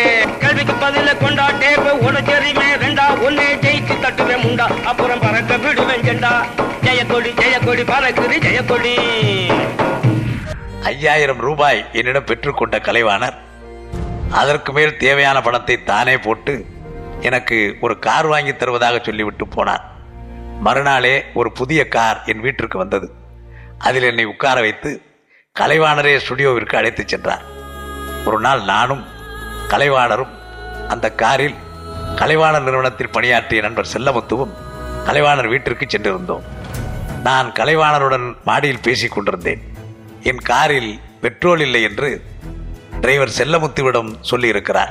கல்விக்கு 0.44 0.76
பதில 0.84 1.18
கொண்டா 1.18 1.46
டேப்ப 1.62 1.94
உனச்சரிமே 2.08 2.70
ரெண்டா 2.84 3.06
ஒன்னே 3.28 3.48
ஜெயிச்சு 3.66 3.96
தட்டுவேன் 4.06 4.42
முண்டா. 4.46 4.68
அப்புறம் 4.84 5.22
பறக்க 5.26 5.60
விடுவேன் 5.66 6.04
ஜெண்டா. 6.08 6.34
ஜெயக்கொடி 6.88 7.32
ஜெயக்கொடி 7.42 7.86
பறக்குது 7.94 8.38
ஜெயக்கொடி. 8.48 8.96
ஐயாயிரம் 10.82 11.42
ரூபாய் 11.48 11.86
என்னிடம் 11.92 12.28
பெற்றுக்கொண்ட 12.32 12.78
கலைவாணர். 12.88 13.38
அதற்கு 14.32 14.72
மேல் 14.72 14.96
தேவையான 14.96 15.40
பணத்தை 15.40 15.82
தானே 15.82 16.18
போட்டு 16.18 16.66
எனக்கு 17.20 17.76
ஒரு 17.80 17.98
கார் 17.98 18.26
வாங்கி 18.26 18.56
தருவதாக 18.56 19.00
சொல்லிவிட்டு 19.02 19.46
போனார். 19.46 19.84
மறுநாளே 20.60 21.24
ஒரு 21.34 21.52
புதிய 21.52 21.88
கார் 21.88 22.22
என் 22.24 22.40
வீட்டிற்கு 22.40 22.78
வந்தது. 22.78 23.12
அதில் 23.78 24.02
என்னை 24.02 24.24
உட்கார 24.24 24.60
வைத்து 24.60 25.02
கலைவாணரே 25.60 26.20
ஸ்டுடியோவிற்கு 26.26 26.76
அழைத்துச் 26.76 27.08
சென்றார். 27.08 27.42
ஒரு 28.24 28.40
நாள் 28.40 28.62
நானும் 28.62 29.04
கலைவாணரும் 29.68 30.32
அந்த 30.88 31.10
காரில் 31.10 31.54
கலைவாணர் 32.16 32.62
நிறுவனத்தில் 32.62 33.10
பணியாற்றிய 33.10 33.62
நண்பர் 33.62 33.88
செல்லமுத்துவும் 33.92 34.52
கலைவாணர் 35.06 35.48
வீட்டிற்கு 35.48 35.86
சென்றிருந்தோம். 35.86 36.42
நான் 37.22 37.52
கலைவாணருடன் 37.52 38.34
மாடியில் 38.44 38.82
பேசிக் 38.82 39.12
கொண்டிருந்தேன். 39.14 39.62
என் 40.22 40.38
காரில் 40.38 41.00
பெட்ரோல் 41.20 41.60
இல்லை 41.60 41.82
என்று 41.82 42.22
டிரைவர் 43.02 43.36
செல்லமுத்துவிடம் 43.38 44.10
சொல்லியிருக்கிறார். 44.30 44.90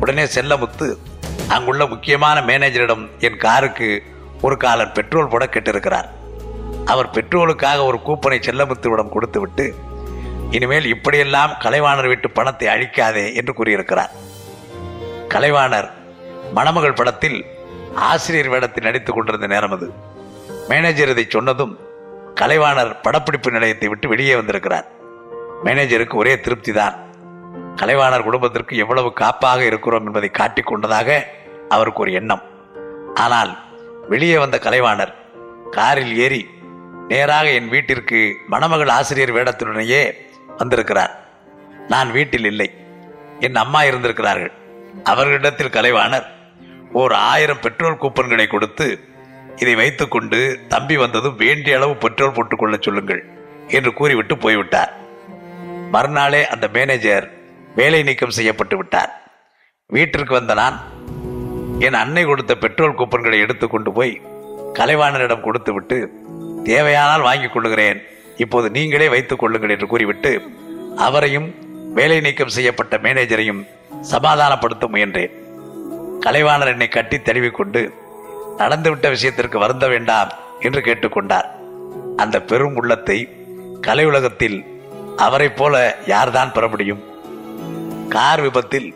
உடனே 0.00 0.24
செல்லமுத்து 0.34 0.86
அங்குள்ள 1.54 1.86
முக்கியமான 1.86 2.36
மேனேஜரிடம் 2.40 3.02
என் 3.26 3.38
காருக்கு 3.44 3.88
ஒரு 4.40 4.56
காலர் 4.56 4.92
பெட்ரோல் 4.92 5.30
போட 5.32 5.44
கேட்டிருக்கிறார். 5.54 6.08
அவர் 6.92 7.10
பெட்ரோலுக்காக 7.16 7.84
ஒரு 7.90 7.98
கூப்பனை 8.06 8.38
செல்லமுத்துவிடம் 8.48 9.12
கொடுத்துவிட்டு 9.14 9.66
இனிமேல் 10.50 10.86
இப்படியெல்லாம் 10.94 11.52
கலைவாணர் 11.64 12.10
வீட்டு 12.12 12.30
பணத்தை 12.30 12.68
அழிக்காதே 12.74 13.26
என்று 13.40 13.54
கூறியிருக்கிறார். 13.54 14.12
கலைவாணர் 15.34 15.88
மணமகள் 16.58 16.98
படத்தில் 17.00 17.38
ஆசிரியர் 18.10 18.52
வேடத்தில் 18.54 18.86
நடித்துக் 18.88 19.16
கொண்டிருந்த 19.16 19.46
நேரம் 19.46 19.74
அது. 19.76 19.88
மேனேஜர் 20.68 21.12
இதை 21.14 21.26
சொன்னதும் 21.36 21.72
கலைவாணர் 22.40 23.00
படப்பிடிப்பு 23.06 23.50
நிலையத்தை 23.56 23.88
விட்டு 23.88 24.08
வெளியே 24.08 24.36
வந்திருக்கிறார். 24.40 24.86
மேனேஜருக்கு 25.64 26.16
ஒரே 26.22 26.40
திருப்தி 26.40 26.72
தான் 26.72 26.96
கலைவாணர் 27.76 28.22
குடும்பத்திற்கு 28.22 28.76
எவ்வளவு 28.76 29.12
காப்பாக 29.12 29.64
இருக்கிறோம் 29.64 30.06
என்பதை 30.06 30.30
காட்டிக் 30.30 30.66
கொண்டதாக 30.66 31.26
அவருக்கு 31.68 32.00
ஒரு 32.00 32.12
எண்ணம். 32.12 32.42
ஆனால் 33.14 33.58
வெளியே 34.08 34.38
வந்த 34.38 34.58
கலைவாணர் 34.62 35.14
காரில் 35.70 36.18
ஏறி 36.18 36.48
நேராக 37.08 37.48
என் 37.48 37.68
வீட்டிற்கு 37.68 38.36
மணமகள் 38.46 38.88
ஆசிரியர் 38.88 39.32
வேடத்துடனேயே 39.32 40.12
வந்திருக்கிறார். 40.56 41.28
நான் 41.88 42.12
வீட்டில் 42.12 42.44
இல்லை. 42.44 42.74
என் 43.40 43.56
அம்மா 43.56 43.82
இருந்திருக்கிறார்கள். 43.82 44.52
அவர்களிடத்தில் 45.04 45.68
கலைவாணர் 45.68 46.24
ஓர் 46.92 47.12
ஆயிரம் 47.12 47.60
பெட்ரோல் 47.60 47.98
கூப்பன்களை 48.00 48.46
கொடுத்து 48.46 49.04
இதை 49.56 49.74
வைத்துக்கொண்டு 49.74 50.60
தம்பி 50.68 50.96
வந்ததும் 50.96 51.36
வேண்டிய 51.36 51.76
அளவு 51.76 51.96
பெட்ரோல் 51.96 52.32
போட்டுக்கொள்ளச் 52.32 52.82
சொல்லுங்கள் 52.82 53.24
என்று 53.68 53.92
கூறிவிட்டு 53.92 54.38
போய்விட்டார். 54.38 54.92
மறுநாளே 55.90 56.48
அந்த 56.48 56.68
மேனேஜர் 56.72 57.32
வேலை 57.78 58.02
நீக்கம் 58.02 58.36
செய்யப்பட்டு 58.38 58.76
விட்டார். 58.76 59.12
வீட்டிற்கு 59.86 60.32
வந்த 60.34 60.54
நான் 60.54 60.76
என் 61.86 62.00
அன்னை 62.00 62.24
கொடுத்த 62.24 62.54
பெட்ரோல் 62.54 62.98
கூப்பன்களை 62.98 63.38
எடுத்துக்கொண்டு 63.44 63.92
போய் 63.92 64.12
கலைவாணரிடம் 64.78 65.44
கொடுத்து 65.46 65.72
விட்டு 65.72 65.98
தேவையானால் 66.64 67.26
வாங்கிக் 67.28 67.52
கொள்ளுகிறேன். 67.52 67.98
இப்போது 68.36 68.70
நீங்களே 68.70 69.08
வைத்துக் 69.08 69.38
கொள்ளுங்கள் 69.38 69.70
என்று 69.70 69.86
கூறிவிட்டு 69.86 70.32
அவரையும் 70.96 71.48
வேலை 71.94 72.20
நீக்கம் 72.20 72.54
செய்யப்பட்ட 72.56 72.96
மேனேஜரையும் 72.96 73.62
சமாதானப்படுத்த 74.12 74.86
முயன்றேன். 74.94 75.34
கலைவாணர் 76.26 76.72
என்னை 76.74 76.88
கட்டி 76.88 77.18
தழுவிக்கொண்டு 77.18 77.82
நடந்துவிட்ட 78.58 79.08
விஷயத்திற்கு 79.08 79.58
வருந்த 79.58 79.88
வேண்டாம் 79.88 80.30
என்று 80.60 80.80
கேட்டுக்கொண்டார் 80.80 81.48
அந்த 82.16 82.36
பெரும் 82.50 82.76
உள்ளத்தை 82.76 83.18
கலை 83.80 84.04
உலகத்தில் 84.04 84.58
அவரைப் 85.16 85.56
போல 85.56 85.74
யார்தான் 86.06 86.52
பெற 86.52 86.68
முடியும்? 86.68 87.02
கார் 88.12 88.42
விபத்தில் 88.44 88.88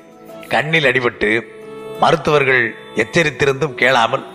கண்ணில் 0.52 0.88
அடிபட்டு 0.90 1.28
மருத்துவர்கள் 2.02 2.64
எச்சரித்திருந்தும் 3.02 3.78
கேளாமல் 3.80 4.26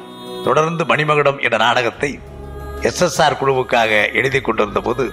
தொடர்ந்து 0.46 0.84
மணிமகுடம் 0.92 1.39
என்ற 1.46 1.58
நாடகத்தை 1.63 2.10
எஸ்எஸ்ஆர் 2.89 3.38
குழுவுக்காக 3.42 3.92
எழுதி 4.20 4.39
கொண்டிருந்த 4.42 4.80
போது 4.80 5.06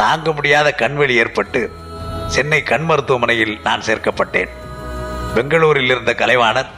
தாங்க 0.00 0.32
முடியாத 0.32 0.68
கண்வெளி 0.82 1.14
ஏற்பட்டு 1.22 1.60
சென்னை 2.34 2.60
கண் 2.70 2.86
மருத்துவமனையில் 2.88 3.54
நான் 3.66 3.84
சேர்க்கப்பட்டேன். 3.86 4.52
பெங்களூரில் 5.34 5.90
இருந்த 5.94 6.12
கலைவாணர் 6.22 6.70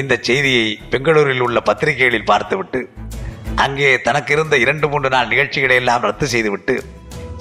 இந்த 0.00 0.14
செய்தியை 0.28 0.66
பெங்களூரில் 0.92 1.44
உள்ள 1.46 1.58
பத்திரிகைகளில் 1.68 2.30
பார்த்துவிட்டு 2.32 2.80
அங்கே 3.64 3.90
தனக்கு 4.06 4.32
இருந்த 4.36 4.56
இரண்டு 4.64 4.88
மூன்று 4.88 5.08
நாள் 5.14 5.30
நிகழ்ச்சிகளை 5.32 5.76
எல்லாம் 5.82 6.04
ரத்து 6.08 6.26
செய்துவிட்டு 6.34 6.74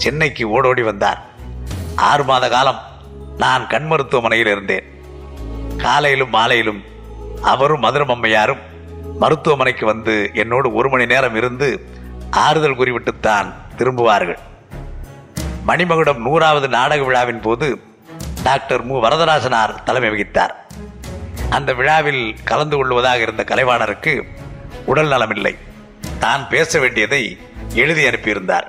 சென்னைக்கு 0.04 0.44
ஓடோடி 0.56 0.84
வந்தார். 0.90 1.20
ஆறு 2.10 2.24
மாத 2.30 2.46
காலம் 2.56 2.80
நான் 3.38 3.68
கண் 3.68 3.86
மருத்துவமனையில் 3.86 4.48
இருந்தேன். 4.48 4.84
காலையிலும் 5.78 6.30
மாலையிலும் 6.30 6.84
அவரும் 7.42 7.84
மதுரம் 7.84 8.12
அம்மையாரும் 8.12 8.60
மருத்துவமனைக்கு 9.20 9.86
வந்து 9.86 10.30
என்னோடு 10.34 10.74
ஒரு 10.74 10.90
மணி 10.90 11.06
நேரம் 11.06 11.36
இருந்து 11.36 11.86
ஆறுதல் 12.32 12.76
கூறிவிட்டுத்தான் 12.76 13.54
திரும்புவார்கள். 13.78 14.38
மணிமகுடம் 15.68 16.18
நூறாவது 16.18 16.68
நாடக 16.68 17.04
விழாவின் 17.04 17.40
போது 17.40 17.80
டாக்டர் 18.44 18.84
மு. 18.84 19.04
வரதராசனார் 19.04 19.84
தலைமை 19.84 20.10
வகித்தார். 20.10 20.52
அந்த 21.50 21.74
விழாவில் 21.74 22.36
கலந்து 22.44 22.78
கொள்வதாக 22.78 23.18
இருந்த 23.18 23.44
கலைவாணருக்கு 23.44 24.24
உடல் 24.86 25.10
நலமில்லை. 25.10 25.58
தான் 26.20 26.50
பேச 26.50 26.80
வேண்டியதை 26.80 27.38
எழுதி 27.74 28.04
அனுப்பியிருந்தார். 28.04 28.68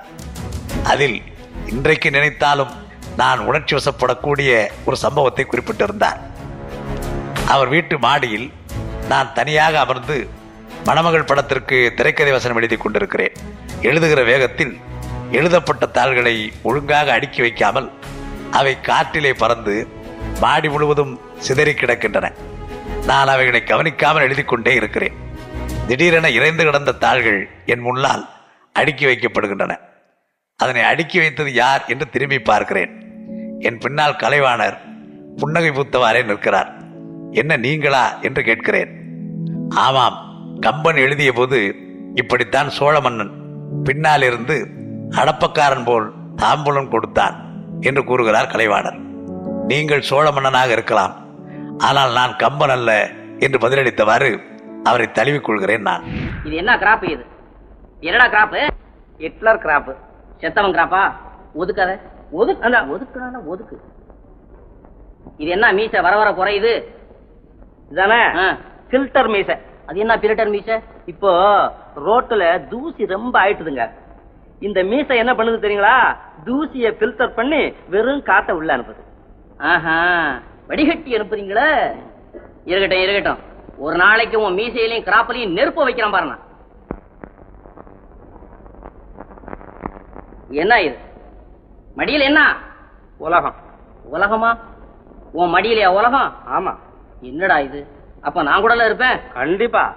அதில் 0.83 1.21
இன்றைக்கு 1.65 2.11
நினைத்தாலும் 2.11 2.87
நான் 3.19 3.39
உணர்ச்சி 3.49 3.73
வசப்படக்கூடிய 3.75 4.49
ஒரு 4.87 4.97
சம்பவத்தை 5.03 5.43
குறிப்பிட்டிருந்தார். 5.45 6.19
அவர் 7.53 7.69
வீட்டு 7.73 7.95
மாடியில் 8.05 8.47
நான் 9.11 9.33
தனியாக 9.37 9.79
அமர்ந்து 9.85 10.17
மணமகள் 10.87 11.29
படத்திற்கு 11.29 11.77
திரைக்கதை 11.97 12.33
வசனம் 12.35 12.59
எழுதி 12.59 12.77
கொண்டிருக்கிறேன். 12.77 13.35
எழுதுகிற 13.89 14.21
வேகத்தில் 14.31 14.73
எழுதப்பட்ட 15.39 15.85
தாள்களை 15.97 16.35
ஒழுங்காக 16.69 17.11
அடுக்கி 17.15 17.41
வைக்காமல் 17.45 17.89
அவை 18.59 18.73
காற்றிலே 18.89 19.31
பறந்து 19.41 19.75
மாடி 20.43 20.69
முழுவதும் 20.73 21.13
சிதறி 21.47 21.73
கிடக்கின்றன. 21.73 22.27
நான் 23.09 23.31
அவைகளை 23.33 23.61
கவனிக்காமல் 23.63 24.25
எழுதி 24.27 24.43
கொண்டே 24.43 24.73
இருக்கிறேன். 24.79 25.17
திடீரென 25.89 26.29
இறைந்து 26.37 26.63
கிடந்த 26.67 26.97
தாள்கள் 27.05 27.41
என் 27.73 27.85
முன்னால் 27.87 28.23
அடுக்கி 28.79 29.05
வைக்கப்படுகின்றன. 29.05 29.73
அதனை 30.59 30.81
அடுக்கி 30.91 31.17
வைத்தது 31.19 31.51
யார் 31.63 31.83
என்று 31.93 32.05
திரும்பி 32.13 32.39
பார்க்கிறேன். 32.49 32.91
என் 33.59 33.77
பின்னால் 33.77 34.19
கலைவாணர் 34.23 34.77
புன்னகை 35.37 35.69
பூத்தவாறே 35.69 36.25
நிற்கிறார். 36.25 36.69
என்ன 37.31 37.57
நீங்களா? 37.57 38.13
என்று 38.21 38.43
கேட்கிறேன். 38.43 38.91
ஆமாம் 39.69 40.17
கம்பன் 40.59 40.95
எழுதிய 40.95 41.33
போது 41.33 41.75
இப்படித்தான் 42.15 42.69
சோழ 42.69 43.01
மன்னன் 43.01 43.31
பின்னால் 43.83 44.21
இருந்து 44.21 44.67
அடப்பக்காரன் 45.09 45.85
போல் 45.85 46.13
தாம்பூலம் 46.35 46.87
கொடுத்தான் 46.87 47.35
என்று 47.81 48.03
கூறுகிறார் 48.03 48.51
கலைவாணர். 48.51 48.99
நீங்கள் 49.67 50.01
சோழ 50.01 50.31
மன்னனாக 50.31 50.71
இருக்கலாம். 50.71 51.13
ஆனால் 51.77 52.11
நான் 52.11 52.35
கம்பன் 52.35 52.69
அல்ல 52.69 53.09
என்று 53.39 53.57
பதிலளித்தவாறு 53.67 54.39
அவரை 54.83 55.11
தழுவிக் 55.11 55.43
கொள்கிறேன் 55.43 55.81
நான். 55.81 56.03
இது 56.43 56.55
என்ன 56.55 56.75
கிராப் 56.75 57.03
இது? 57.03 57.25
என்னடா 57.99 58.27
கிராப் 58.35 58.69
ஹிட்லர் 59.17 59.63
கிராப் 59.65 59.95
செத்தவன் 60.41 60.75
கிராப்பா? 60.77 61.03
ஒதுக்காத. 61.59 61.99
ஒதுக்கு 62.31 62.63
அந்த 62.63 62.79
ஒதுக்குனா 62.79 63.45
ஒதுக்கு. 63.45 63.79
இது 65.37 65.49
என்ன 65.49 65.71
மீசை 65.71 66.01
வர 66.01 66.15
வர 66.15 66.29
குறையுது? 66.31 66.83
இதானே? 67.93 68.37
ஆ. 68.37 68.57
ஃபில்டர் 68.89 69.29
மீசை. 69.29 69.57
அது 69.87 69.99
என்ன 69.99 70.17
பிரிட்டர் 70.17 70.49
மீசை? 70.49 70.79
இப்போ 71.05 71.31
ரோட்டுல 71.95 72.67
தூசி 72.67 73.05
ரொம்ப 73.05 73.39
ஆயிட்டுதுங்க. 73.39 73.89
இந்த 74.59 74.83
மீசை 74.83 75.17
என்ன 75.17 75.33
பண்ணுது 75.33 75.63
தெரியுங்களா? 75.65 76.15
தூசிய 76.43 76.91
ஃபில்டர் 76.91 77.33
பண்ணி 77.33 77.73
வெறும் 77.89 78.23
காத்த 78.23 78.55
உள்ள 78.55 78.77
அனுப்புது. 78.77 79.03
ஆஹா. 79.57 80.37
வடிகட்டி 80.67 81.13
அனுப்புறீங்களே? 81.13 81.95
இருக்கட்டும் 82.65 83.01
இருக்கட்டும். 83.01 83.37
ஒரு 83.77 83.95
நாளைக்கு 83.95 84.41
உன் 84.41 84.55
மீசையிலையும் 84.55 85.05
கிராப்பிலையும் 85.05 85.51
நெருப்பு 85.51 85.83
வைக்கிறான் 85.83 86.11
பாருங்க 86.11 86.35
என்ன 90.49 90.81
இது? 90.81 91.07
மடியில 91.99 92.19
என்ன? 92.19 92.57
உலகம். 93.17 93.55
உலகமா? 94.03 94.57
உன் 95.31 95.53
மடியிலையா 95.53 95.87
உலகம்? 95.87 96.35
ஆமா. 96.49 96.75
என்னடா 97.21 97.59
இது? 97.59 97.87
அப்ப 98.21 98.43
நான் 98.43 98.61
கூட 98.61 98.85
இருப்பேன்? 98.85 99.19
கண்டிப்பா. 99.33 99.95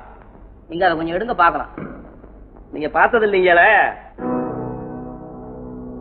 நீங்க 0.68 0.84
அதை 0.84 0.96
கொஞ்சம் 0.96 1.16
எடுங்க 1.16 1.34
பார்க்கலாம். 1.34 1.68
நீங்க 2.72 2.88
பார்த்தது 2.88 3.26
இல்லைங்களே. 3.26 3.70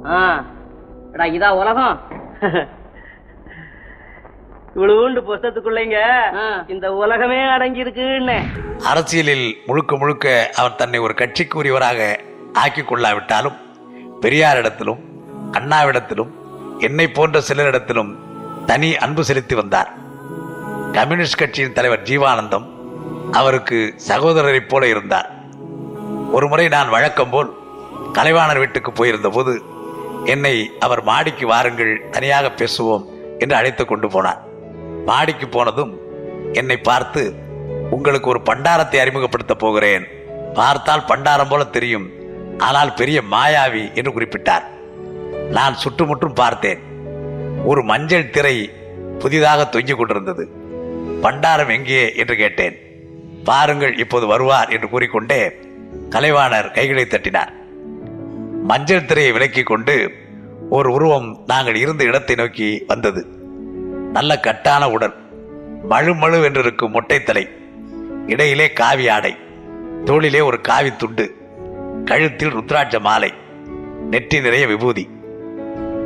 ஆ. 0.05 0.43
எடா 1.13 1.25
இதா 1.31 1.49
உலகம்? 1.49 1.99
இவ்வளவுண்டு 4.75 5.19
புஸ்தத்துக்குள்ளீங்க 5.21 5.97
ஆ. 6.35 6.63
இந்த 6.67 6.93
உலகமே 6.93 7.47
அடங்கி 7.47 7.79
இருக்குன்னு 7.79 8.37
அரசியலில் 8.87 9.57
முழுக்க 9.65 9.97
முழுக்க 9.97 10.49
அவர் 10.55 10.75
தன்னை 10.75 10.99
ஒரு 10.99 11.13
கட்சிக்கு 11.13 11.63
உரியவராக 11.63 12.19
ஆக்கிக் 12.53 12.91
கொள்ளாவிட்டாலும் 12.91 13.57
பெரியாரிடத்திலும் 14.21 15.10
அண்ணாவிடத்திலும் 15.51 16.31
என்னை 16.79 17.07
போன்ற 17.07 17.41
சிலரிடத்திலும் 17.47 18.11
தனி 18.65 18.89
அன்பு 18.97 19.23
செலுத்தி 19.23 19.55
வந்தார். 19.55 19.89
கம்யூனிஸ்ட் 20.91 21.37
கட்சியின் 21.37 21.73
தலைவர் 21.73 22.03
ஜீவானந்தம் 22.03 22.65
அவருக்கு 23.31 23.95
சகோதரரைப் 24.07 24.69
போல 24.69 24.87
இருந்தார். 24.87 25.29
ஒருமுறை 26.31 26.67
நான் 26.67 26.89
வழக்கம் 26.89 27.29
போல் 27.29 27.49
கலைவாணர் 28.13 28.57
வீட்டுக்கு 28.57 28.91
போயிருந்த 28.91 29.29
போது 29.29 29.53
என்னை 30.25 30.55
அவர் 30.79 31.03
மாடிக்கு 31.03 31.47
வாருங்கள் 31.47 32.09
தனியாக 32.11 32.51
பேசுவோம் 32.59 33.05
என்று 33.39 33.55
அழைத்து 33.55 33.85
கொண்டு 33.85 34.07
போனார். 34.07 34.41
மாடிக்கு 35.05 35.47
போனதும் 35.47 35.93
என்னை 36.53 36.77
பார்த்து 36.77 37.35
உங்களுக்கு 37.89 38.29
ஒரு 38.29 38.41
பண்டாரத்தை 38.45 38.97
அறிமுகப்படுத்த 38.99 39.55
போகிறேன். 39.55 40.05
பார்த்தால் 40.53 41.07
பண்டாரம் 41.07 41.49
போல 41.49 41.63
தெரியும். 41.63 42.07
ஆனால் 42.57 42.93
பெரிய 42.93 43.21
மாயாவி 43.31 43.83
என்று 43.93 44.11
குறிப்பிட்டார். 44.11 44.65
நான் 45.51 45.75
சுற்றுமுற்றும் 45.75 46.33
பார்த்தேன். 46.33 46.81
ஒரு 47.65 47.83
மஞ்சள் 47.83 48.29
திரை 48.29 48.55
புதிதாக 49.19 49.65
தொங்கிக் 49.65 49.97
கொண்டிருந்தது. 49.97 50.43
பண்டாரம் 51.23 51.71
எங்கே 51.75 52.15
என்று 52.15 52.35
கேட்டேன். 52.35 52.75
பாருங்கள் 53.43 53.97
இப்போது 53.97 54.25
வருவார் 54.27 54.69
என்று 54.69 54.89
கூறிக்கொண்டே 54.89 55.41
கலைவாணர் 56.09 56.73
கைகளை 56.73 57.05
தட்டினார். 57.05 57.51
மஞ்சள் 58.63 59.05
திரையை 59.05 59.31
விலக்கிக் 59.33 59.63
கொண்டு 59.63 59.95
ஒரு 60.69 60.89
உருவம் 60.91 61.29
நாங்கள் 61.45 61.75
இருந்த 61.75 62.03
இடத்தை 62.03 62.35
நோக்கி 62.35 62.83
வந்தது. 62.87 63.21
நல்ல 64.13 64.39
கட்டான 64.43 64.83
உடல் 64.91 65.15
மழு 65.83 66.13
மழு 66.15 66.37
என்றிருக்கும் 66.49 66.95
மொட்டை 66.95 67.23
தலை 67.23 67.43
இடையிலே 68.27 68.67
காவி 68.73 69.05
ஆடை 69.07 69.33
தோளிலே 70.05 70.41
ஒரு 70.41 70.61
காவி 70.61 70.91
துண்டு 70.95 71.25
கழுத்தில் 72.05 72.53
ருத்ராட்ச 72.53 72.99
மாலை 72.99 73.31
நெற்றி 74.09 74.37
நிறைய 74.41 74.67
விபூதி. 74.67 75.03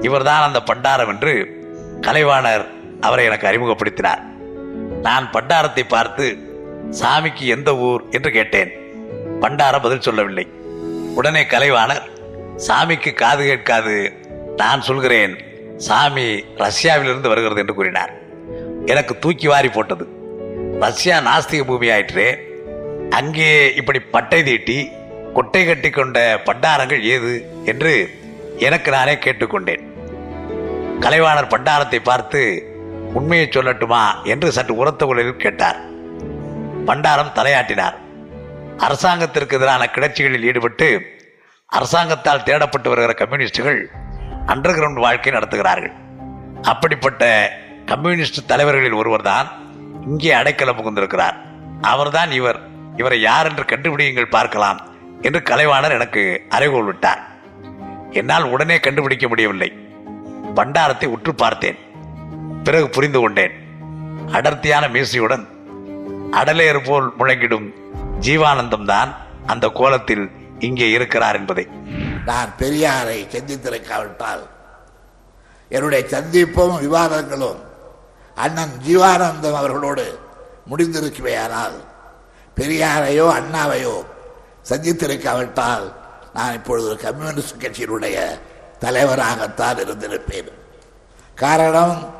இவர்தான் 0.06 0.48
அந்த 0.48 0.62
பண்டாரம் 0.72 1.08
என்று 1.08 1.34
கலைவாணர் 2.02 2.66
அவரை 3.02 3.24
எனக்கு 3.26 3.48
அறிமுகப்படுத்தினார். 3.48 4.22
நான் 5.02 5.32
பண்டாரத்தை 5.34 5.84
பார்த்து 5.88 6.26
சாமிக்கு 7.02 7.46
எந்த 7.56 7.70
ஊர்? 7.76 8.02
என்று 8.10 8.32
கேட்டேன். 8.32 8.72
பண்டாரம் 9.42 9.84
பதில் 9.84 10.06
சொல்லவில்லை. 10.08 10.46
உடனே 11.16 11.42
கலைவாணர் 11.44 12.06
சாமிக்கு 12.68 13.14
காது 13.14 13.44
கேட்காது 13.46 13.96
நான் 14.56 14.82
சொல்கிறேன் 14.82 15.34
சாமி 15.78 16.28
ரஷ்யாவிலிருந்து 16.58 17.32
வருகிறது 17.32 17.62
என்று 17.62 17.74
கூறினார். 17.74 18.14
எனக்கு 18.86 19.14
தூக்கி 19.20 19.48
வாரி 19.48 19.70
போட்டது. 19.70 20.06
ரஷ்யா 20.80 21.18
நாஸ்திக 21.20 21.64
பூமி 21.64 21.88
ஆயிற்று 21.90 22.28
அங்கே 23.10 23.50
இப்படி 23.74 24.00
பட்டை 24.16 24.44
தீட்டி 24.44 24.78
கொட்டை 25.34 25.62
கட்டி 25.66 25.90
கொண்ட 25.90 26.20
பண்டாரங்கள் 26.46 27.04
ஏது? 27.16 27.34
என்று 27.66 27.94
எனக்கு 28.58 28.90
நானே 28.92 29.14
கேட்டுக்கொண்டேன். 29.14 29.85
கலைவாணர் 31.00 31.54
பண்டாரத்தை 31.54 32.00
பார்த்து 32.04 32.72
உண்மையை 33.14 33.48
சொல்லட்டுமா? 33.52 34.24
என்று 34.24 34.52
சற்று 34.52 34.76
உரத்த 34.76 35.06
குரலில் 35.06 35.38
கேட்டார். 35.38 35.78
பண்டாரம் 36.86 37.32
தலையாட்டினார். 37.32 37.94
அரசாங்கத்திற்கு 38.78 39.56
எதிரான 39.56 39.90
கிளர்ச்சிகளில் 39.90 40.44
ஈடுபட்டு 40.44 41.02
அரசாங்கத்தால் 41.66 42.40
தேடப்பட்டு 42.40 42.88
வருகிற 42.88 43.14
கம்யூனிஸ்டுகள் 43.14 43.90
அண்டர் 44.46 44.76
கிரவுண்ட் 44.78 45.00
வாழ்க்கை 45.00 45.34
நடத்துகிறார்கள். 45.34 45.92
அப்படிப்பட்ட 46.62 47.52
கம்யூனிஸ்ட் 47.86 48.46
தலைவர்களில் 48.46 48.94
ஒருவர்தான் 48.94 49.48
இங்கே 50.08 50.32
அடைக்கலம் 50.32 50.78
புகுந்திருக்கிறார். 50.78 51.34
அவர்தான் 51.82 52.32
இவர். 52.32 52.60
இவரை 52.98 53.22
யார் 53.22 53.50
என்று 53.50 53.64
கண்டுபிடியுங்கள் 53.64 54.30
பார்க்கலாம் 54.30 54.82
என்று 55.22 55.40
கலைவாணர் 55.40 55.92
எனக்கு 55.92 56.42
அறைகோள் 56.50 56.86
விட்டார். 56.86 57.22
என்னால் 58.12 58.44
உடனே 58.44 58.80
கண்டுபிடிக்க 58.80 59.28
முடியவில்லை. 59.28 59.85
பண்டாரத்தை 60.58 61.08
உற்று 61.16 61.36
பார்த்தேன். 61.36 61.80
பிறகு 62.64 62.88
புரிந்து 62.90 63.20
கொண்டேன். 63.20 63.54
அடர்த்தியான 64.32 64.86
மீசையுடன் 64.88 65.46
அடலேறு 66.40 66.80
போல் 66.86 67.08
முழங்கிடும் 67.20 67.68
ஜீவானந்தம் 68.20 68.86
தான் 68.86 69.10
அந்த 69.46 69.66
கோலத்தில் 69.80 70.26
இங்கே 70.60 70.88
இருக்கிறார் 70.92 71.38
என்பதை. 71.40 71.66
நான் 72.26 72.52
பெரியாரை 72.60 73.18
சந்தித்திருக்காவிட்டால் 73.34 74.44
என்னுடைய 75.72 76.02
சந்திப்பும் 76.08 76.76
விவாதங்களும் 76.86 77.60
அண்ணன் 78.38 78.76
ஜீவானந்தம் 78.88 79.58
அவர்களோடு 79.60 80.06
முடிந்திருக்குவேயானால் 80.70 81.76
பெரியாரையோ 82.58 83.26
அண்ணாவையோ 83.40 83.96
சந்தித்திருக்காவிட்டால் 84.70 85.86
நான் 86.34 86.54
இப்பொழுது 86.54 86.88
ஒரு 86.88 87.00
கம்யூனிஸ்ட் 87.06 87.62
கட்சியினுடைய 87.64 88.18
தலைவராகத்தான் 88.86 89.78
இருந்திருப்பேன். 89.78 90.52
காரணம் 91.36 92.16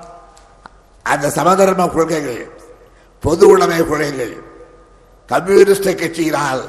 அந்த 1.04 1.30
சமதர்ம 1.30 1.88
கொள்கைகள் 1.88 2.50
பொது 3.22 3.48
உடைமை 3.48 3.88
கொள்கைகள் 3.88 4.44
கம்யூனிஸ்ட் 5.28 5.90
கட்சியினால் 5.90 6.62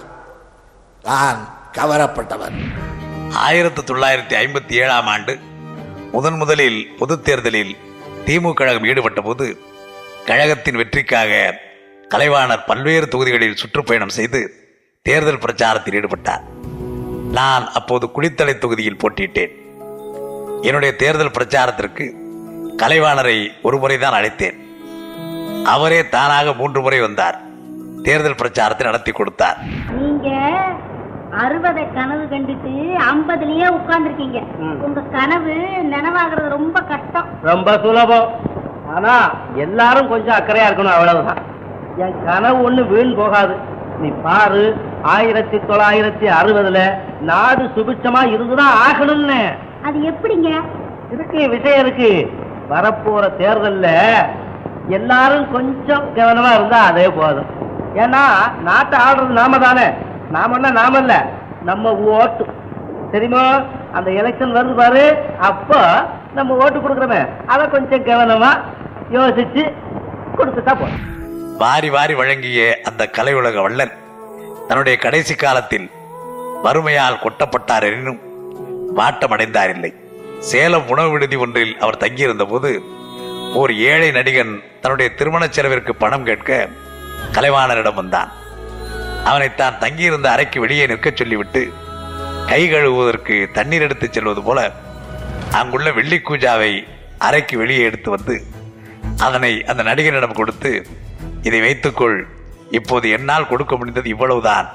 நான் 1.02 1.54
கவரப்பட்டவன். 1.72 2.74
ஆயிரத்தி 3.32 3.82
தொள்ளாயிரத்தி 3.82 4.46
ஐம்பத்தி 4.46 4.72
ஏழாம் 4.72 5.06
ஆண்டு 5.06 5.38
முதன் 6.12 6.36
முதலில் 6.36 6.94
பொதுத் 6.98 7.24
தேர்தலில் 7.24 7.76
திமுக 8.26 8.52
கழகம் 8.52 8.84
ஈடுபட்ட 8.84 9.20
போது 9.20 9.58
கழகத்தின் 10.26 10.76
வெற்றிக்காக 10.76 11.60
கலைவாணர் 12.10 12.66
பல்வேறு 12.66 13.08
தொகுதிகளில் 13.08 13.56
சுற்றுப்பயணம் 13.56 14.08
செய்து 14.08 14.50
தேர்தல் 15.02 15.38
பிரச்சாரத்தில் 15.38 16.04
ஈடுபட்டார். 16.04 16.42
நான் 17.30 17.70
அப்போது 17.72 18.06
குளித்தலை 18.06 18.58
தொகுதியில் 18.58 18.96
போட்டியிட்டேன். 18.96 19.65
என்னுடைய 20.62 20.96
தேர்தல் 20.96 21.30
பிரச்சாரத்திற்கு 21.30 22.12
கலைவாணரை 22.76 23.48
ஒரு 23.62 23.78
முறைதான் 23.78 24.12
அழைத்தேன். 24.12 24.54
அவரே 25.64 26.08
தானாக 26.08 26.52
மூன்று 26.52 26.80
முறை 26.80 27.00
வந்தார். 27.00 27.38
தேர்தல் 28.02 28.34
பிரச்சாரத்தை 28.34 28.86
நடத்தி 28.86 29.12
கொடுத்தார். 29.12 29.56
நீங்க 29.90 30.28
அறுபதை 31.30 31.92
கனவு 31.94 32.22
கண்டுட்டு 32.22 32.98
ஐம்பதுலயே 33.12 33.66
உட்கார்ந்துருக்கீங்க. 33.78 34.44
உங்க 34.58 35.00
கனவு 35.00 35.54
நினைவாகிறது 35.82 36.48
ரொம்ப 36.48 36.80
கஷ்டம். 36.80 37.28
ரொம்ப 37.42 37.78
சுலபம். 37.82 38.40
ஆனா 38.94 39.34
எல்லாரும் 39.54 40.08
கொஞ்சம் 40.08 40.36
அக்கறையா 40.36 40.68
இருக்கணும் 40.68 40.92
அவ்வளவுதான். 40.92 41.42
என் 41.98 42.24
கனவு 42.24 42.70
ஒண்ணு 42.70 42.86
வீண் 42.86 43.16
போகாது. 43.16 43.54
நீ 44.00 44.08
பாரு 44.08 44.76
ஆயிரத்தி 45.02 45.56
தொள்ளாயிரத்தி 45.56 46.32
அறுபதுல 46.42 46.94
நாடு 47.20 47.62
சுபிட்சமா 47.62 48.32
இருந்துதான் 48.32 48.74
ஆகணும்னு. 48.86 49.58
அது 49.86 49.98
எப்படிங்க? 49.98 50.62
இருக்கு 51.12 51.48
விஷயம் 51.48 51.86
இருக்கு. 51.86 52.30
வரப்போற 52.70 53.30
தேர்தல்ல 53.38 54.16
எல்லாரும் 54.88 55.52
கொஞ்சம் 55.52 56.14
கவனமா 56.14 56.54
இருந்தா 56.54 56.84
அதே 56.84 57.08
போதும். 57.08 57.46
ஏன்னா 57.94 58.24
நாட்டை 58.62 58.98
ஆடுறது 58.98 59.26
நாம 59.26 59.58
தானே. 59.58 59.86
நாமன்னா 60.32 60.72
நாம 60.72 60.98
இல்ல. 60.98 61.26
நம்ம 61.64 61.94
ஓட்டு. 61.94 62.46
தெரியுமா? 63.10 63.62
அந்த 63.92 64.10
எலெக்ஷன் 64.10 64.52
வருது 64.52 64.76
பாரு. 64.76 65.16
அப்போ 65.40 66.06
நம்ம 66.34 66.54
ஓட்டு 66.54 66.78
கொடுக்குறோமே. 66.78 67.28
அதை 67.46 67.68
கொஞ்சம் 67.68 68.04
கவனமா 68.04 68.60
யோசிச்சு 69.12 69.72
கொடுத்துட்டா 70.38 70.74
போதும். 70.74 71.14
வாரி 71.58 71.90
வாரி 71.90 72.14
வழங்கிய 72.14 72.78
அந்த 72.84 73.08
கலையுலக 73.18 73.62
வள்ளல் 73.62 73.92
தன்னுடைய 74.68 74.98
கடைசி 74.98 75.34
காலத்தில் 75.34 75.90
வறுமையால் 76.62 77.20
கொட்டப்பட்டார் 77.22 77.82
எனினும் 77.82 78.25
வாட்டம் 78.98 79.34
அடைந்தார் 79.34 79.72
இல்லை 79.74 79.92
சேலம் 80.50 80.88
உணவு 80.88 81.10
விடுதி 81.10 81.36
ஒன்றில் 81.36 81.74
அவர் 81.78 82.02
தங்கியிருந்த 82.02 82.44
போது 82.44 82.70
ஓர் 83.60 83.72
ஏழை 83.90 84.08
நடிகன் 84.10 84.52
தன்னுடைய 84.80 85.08
திருமண 85.18 85.48
செலவிற்கு 85.48 85.94
பணம் 85.94 86.26
கேட்க 86.28 86.68
கலைவாணரிடம் 87.32 87.98
வந்தான். 88.00 88.30
அவனை 89.24 89.48
தான் 89.54 89.78
தங்கியிருந்த 89.78 90.30
அறைக்கு 90.30 90.58
வெளியே 90.60 90.86
நிற்கச் 90.86 91.16
சொல்லிவிட்டு 91.16 91.62
கை 92.46 92.60
கழுவுவதற்கு 92.70 93.36
தண்ணீர் 93.52 93.84
எடுத்துச் 93.86 94.12
செல்வது 94.12 94.42
போல 94.42 94.60
அங்குள்ள 95.50 95.92
வெள்ளி 95.92 96.18
கூஜாவை 96.18 96.72
அறைக்கு 97.18 97.56
வெளியே 97.58 97.82
எடுத்து 97.82 98.10
வந்து 98.10 98.36
அதனை 99.18 99.52
அந்த 99.64 99.82
நடிகனிடம் 99.82 100.38
கொடுத்து 100.40 100.72
இதை 101.42 101.60
வைத்துக்கொள். 101.60 102.18
இப்போது 102.70 103.06
என்னால் 103.10 103.48
கொடுக்க 103.48 103.76
முடிந்தது 103.76 104.08
இவ்வளவுதான் 104.08 104.68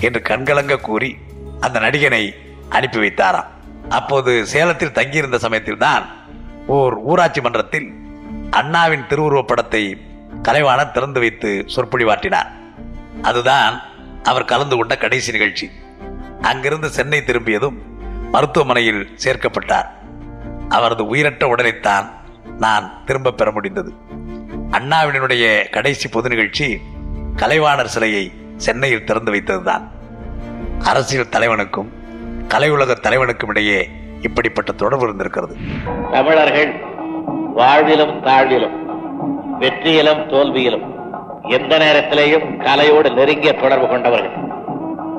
என்று 0.00 0.20
கண்கலங்க 0.20 0.76
கூறி 0.80 1.10
அந்த 1.60 1.76
நடிகனை 1.80 2.24
அனுப்பி 2.68 2.98
வைத்தாராம். 2.98 3.50
அப்போது 3.94 4.46
சேலத்தில் 4.46 4.92
தங்கியிருந்த 4.92 5.38
சமயத்தில் 5.38 5.76
தான் 5.76 6.04
ஓர் 6.66 6.94
ஊராட்சி 6.94 7.40
மன்றத்தில் 7.40 7.88
அண்ணாவின் 8.50 9.06
திருவுருவப் 9.08 9.46
படத்தை 9.46 9.82
கலைவாணர் 10.42 10.90
திறந்து 10.90 11.20
வைத்து 11.20 11.50
சொற்பொழிவாற்றினார். 11.74 12.50
அதுதான் 13.22 13.74
அவர் 14.22 14.44
கலந்து 14.44 14.76
கொண்ட 14.76 14.96
கடைசி 14.96 15.32
நிகழ்ச்சி. 15.32 15.70
அங்கிருந்து 16.40 16.88
சென்னை 16.88 17.24
திரும்பியதும் 17.24 17.78
மருத்துவமனையில் 18.30 19.18
சேர்க்கப்பட்டார். 19.24 19.88
அவரது 20.68 21.06
உயிரற்ற 21.06 21.54
உடலைத்தான் 21.54 22.06
நான் 22.58 23.04
திரும்ப 23.04 23.30
பெற 23.30 23.50
முடிந்தது. 23.50 23.92
அண்ணாவினுடைய 24.70 25.70
கடைசி 25.70 26.08
பொது 26.08 26.28
நிகழ்ச்சி 26.28 26.80
கலைவாணர் 27.36 27.92
சிலையை 27.94 28.24
சென்னையில் 28.56 29.04
திறந்து 29.04 29.32
வைத்ததுதான். 29.34 29.84
அரசியல் 30.84 31.28
தலைவனுக்கும் 31.28 31.90
கலையுலக 32.48 32.96
தலைவனுக்கும் 33.00 33.48
இடையே 33.48 33.88
இப்படிப்பட்ட 34.20 34.72
தொடர்பு 34.72 35.04
இருந்திருக்கிறது. 35.04 35.56
தமிழர்கள் 36.10 36.72
வாழ்விலும் 37.56 38.14
தாழ்விலும் 38.22 38.74
வெற்றியிலும் 39.58 40.26
தோல்வியிலும் 40.26 40.84
எந்த 41.48 41.78
நேரத்திலேயும் 41.78 42.46
கலையோடு 42.58 43.12
நெருங்கிய 43.12 43.52
தொடர்பு 43.52 43.88
கொண்டவர்கள். 43.88 44.34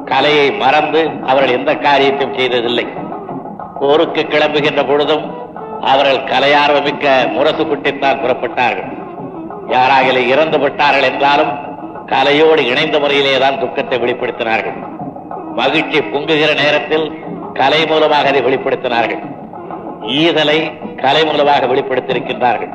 கலையை 0.06 0.51
மறந்து 0.51 1.10
அவர்கள் 1.25 1.56
எந்த 1.58 1.75
காரியத்தையும் 1.75 2.38
செய்ததில்லை. 2.38 2.88
போருக்கு 3.80 4.21
கிளம்புகின்ற 4.21 4.88
பொழுதும் 4.88 5.25
அவர்கள் 5.82 6.21
கலையார்வமிக்க 6.23 7.32
முரசு 7.32 7.63
குட்டித்தான் 7.63 8.21
புறப்பட்டார்கள். 8.21 8.97
யாராக 9.67 10.19
இறந்து 10.19 10.60
விட்டார்கள் 10.60 11.12
என்றாலும் 11.12 11.51
கலையோடு 12.06 12.60
இணைந்த 12.60 12.99
முறையிலே 12.99 13.38
தான் 13.38 13.60
துக்கத்தை 13.60 13.99
வெளிப்படுத்தினார்கள். 13.99 14.94
மகிழ்ச்சி 15.59 15.99
பொங்குகிற 16.13 16.51
நேரத்தில் 16.61 17.05
கலை 17.59 17.81
மூலமாக 17.91 18.29
அதை 18.31 18.41
வெளிப்படுத்தினார்கள். 18.47 19.21
ஈதலை 20.21 20.57
கலை 21.03 21.21
மூலமாக 21.25 21.67
வெளிப்படுத்தியிருக்கின்றார்கள். 21.71 22.71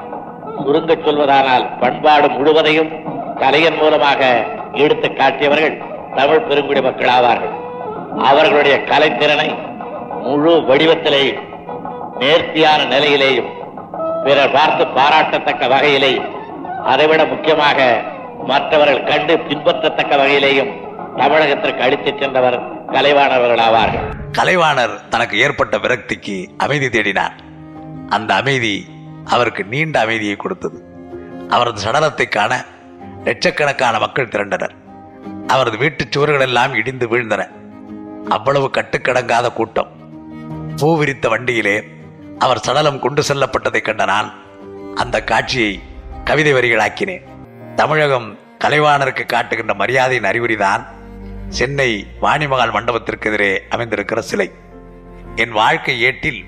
சுருங்க 0.62 0.94
சொல்வதானால் 1.06 1.66
பண்பாடு 1.82 2.28
முழுவதையும் 2.30 2.90
கலையின் 3.42 3.78
மூலமாக 3.82 4.20
எடுத்து 4.84 5.08
காட்டியவர்கள் 5.12 5.76
தமிழ் 6.16 6.46
பெருங்குடி 6.48 6.82
மக்கள் 6.88 7.12
ஆவார்கள். 7.16 7.54
அவர்களுடைய 8.30 8.76
கலைத்திறனை 8.90 9.48
முழு 10.24 10.52
வடிவத்திலேயும் 10.70 11.40
நேர்த்தியான 12.20 12.80
நிலையிலேயும் 12.94 13.50
பிறர் 14.24 14.54
பார்த்து 14.56 14.84
பாராட்டத்தக்க 14.96 15.66
வகையிலேயும் 15.74 16.28
அதைவிட 16.92 17.22
முக்கியமாக 17.24 17.78
மற்றவர்கள் 18.50 19.06
கண்டு 19.10 19.34
பின்பற்றத்தக்க 19.48 20.12
வகையிலேயும் 20.22 20.70
தமிழகத்திற்கு 21.16 21.78
அழித்துச் 21.78 22.18
சென்றவர் 22.18 22.86
கலைவாணர்கள் 22.86 23.56
ஆவார்கள் 23.56 24.08
கலைவாணர் 24.38 25.08
தனக்கு 25.08 25.38
ஏற்பட்ட 25.38 25.78
விரக்திக்கு 25.78 26.46
அமைதி 26.58 26.86
தேடினார். 26.86 27.32
அந்த 28.08 28.34
அமைதி 28.34 28.88
அவருக்கு 29.24 29.64
நீண்ட 29.64 30.00
அமைதியை 30.00 30.36
கொடுத்தது. 30.36 30.84
அவரது 31.48 31.82
சடலத்தை 31.84 32.28
காண 32.28 32.64
லட்சக்கணக்கான 33.24 33.98
மக்கள் 33.98 34.28
திரண்டனர். 34.28 34.74
அவரது 35.46 35.76
வீட்டுச் 35.76 36.12
சுவர்கள் 36.12 36.40
எல்லாம் 36.40 36.74
இடிந்து 36.74 37.08
வீழ்ந்தன. 37.08 37.46
அவ்வளவு 38.28 38.70
கட்டுக்கடங்காத 38.72 39.52
கூட்டம். 39.52 39.88
பூ 40.76 40.98
விரித்த 40.98 41.28
வண்டியிலே 41.28 41.84
அவர் 42.38 42.58
சடலம் 42.58 43.00
கொண்டு 43.00 43.22
செல்லப்பட்டதை 43.28 43.80
கண்ட 43.80 44.04
நான் 44.04 44.32
அந்த 44.94 45.24
காட்சியை 45.24 45.80
கவிதை 46.24 46.52
வரிகளாக்கினேன். 46.52 47.22
தமிழகம் 47.74 48.38
கலைவாணருக்கு 48.64 49.26
காட்டுகின்ற 49.26 49.74
மரியாதையின் 49.74 50.24
அறிகுறிதான் 50.24 50.86
சென்னை 51.50 52.06
வாணிமகால் 52.22 52.72
மண்டபத்திற்கு 52.72 53.28
எதிரே 53.28 53.62
அமைந்திருக்கிற 53.70 54.18
சிலை. 54.18 54.50
என் 55.36 55.50
வாழ்க்கை 55.50 56.02
ஏட்டில் 56.02 56.44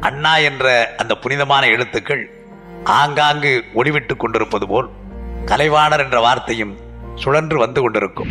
அண்ணா 0.00 0.36
என்ற 0.36 0.94
அந்த 0.96 1.14
புனிதமான 1.14 1.66
எழுத்துக்கள் 1.66 2.30
ஆங்காங்கு 2.84 3.64
ஒளிவிட்டுக் 3.74 4.20
கொண்டிருப்பது 4.20 4.68
போல் 4.68 4.88
கலைவாணர் 5.44 5.98
என்ற 5.98 6.20
வார்த்தையும் 6.20 6.76
சுழன்று 7.14 7.58
வந்து 7.58 7.80
கொண்டிருக்கும். 7.80 8.30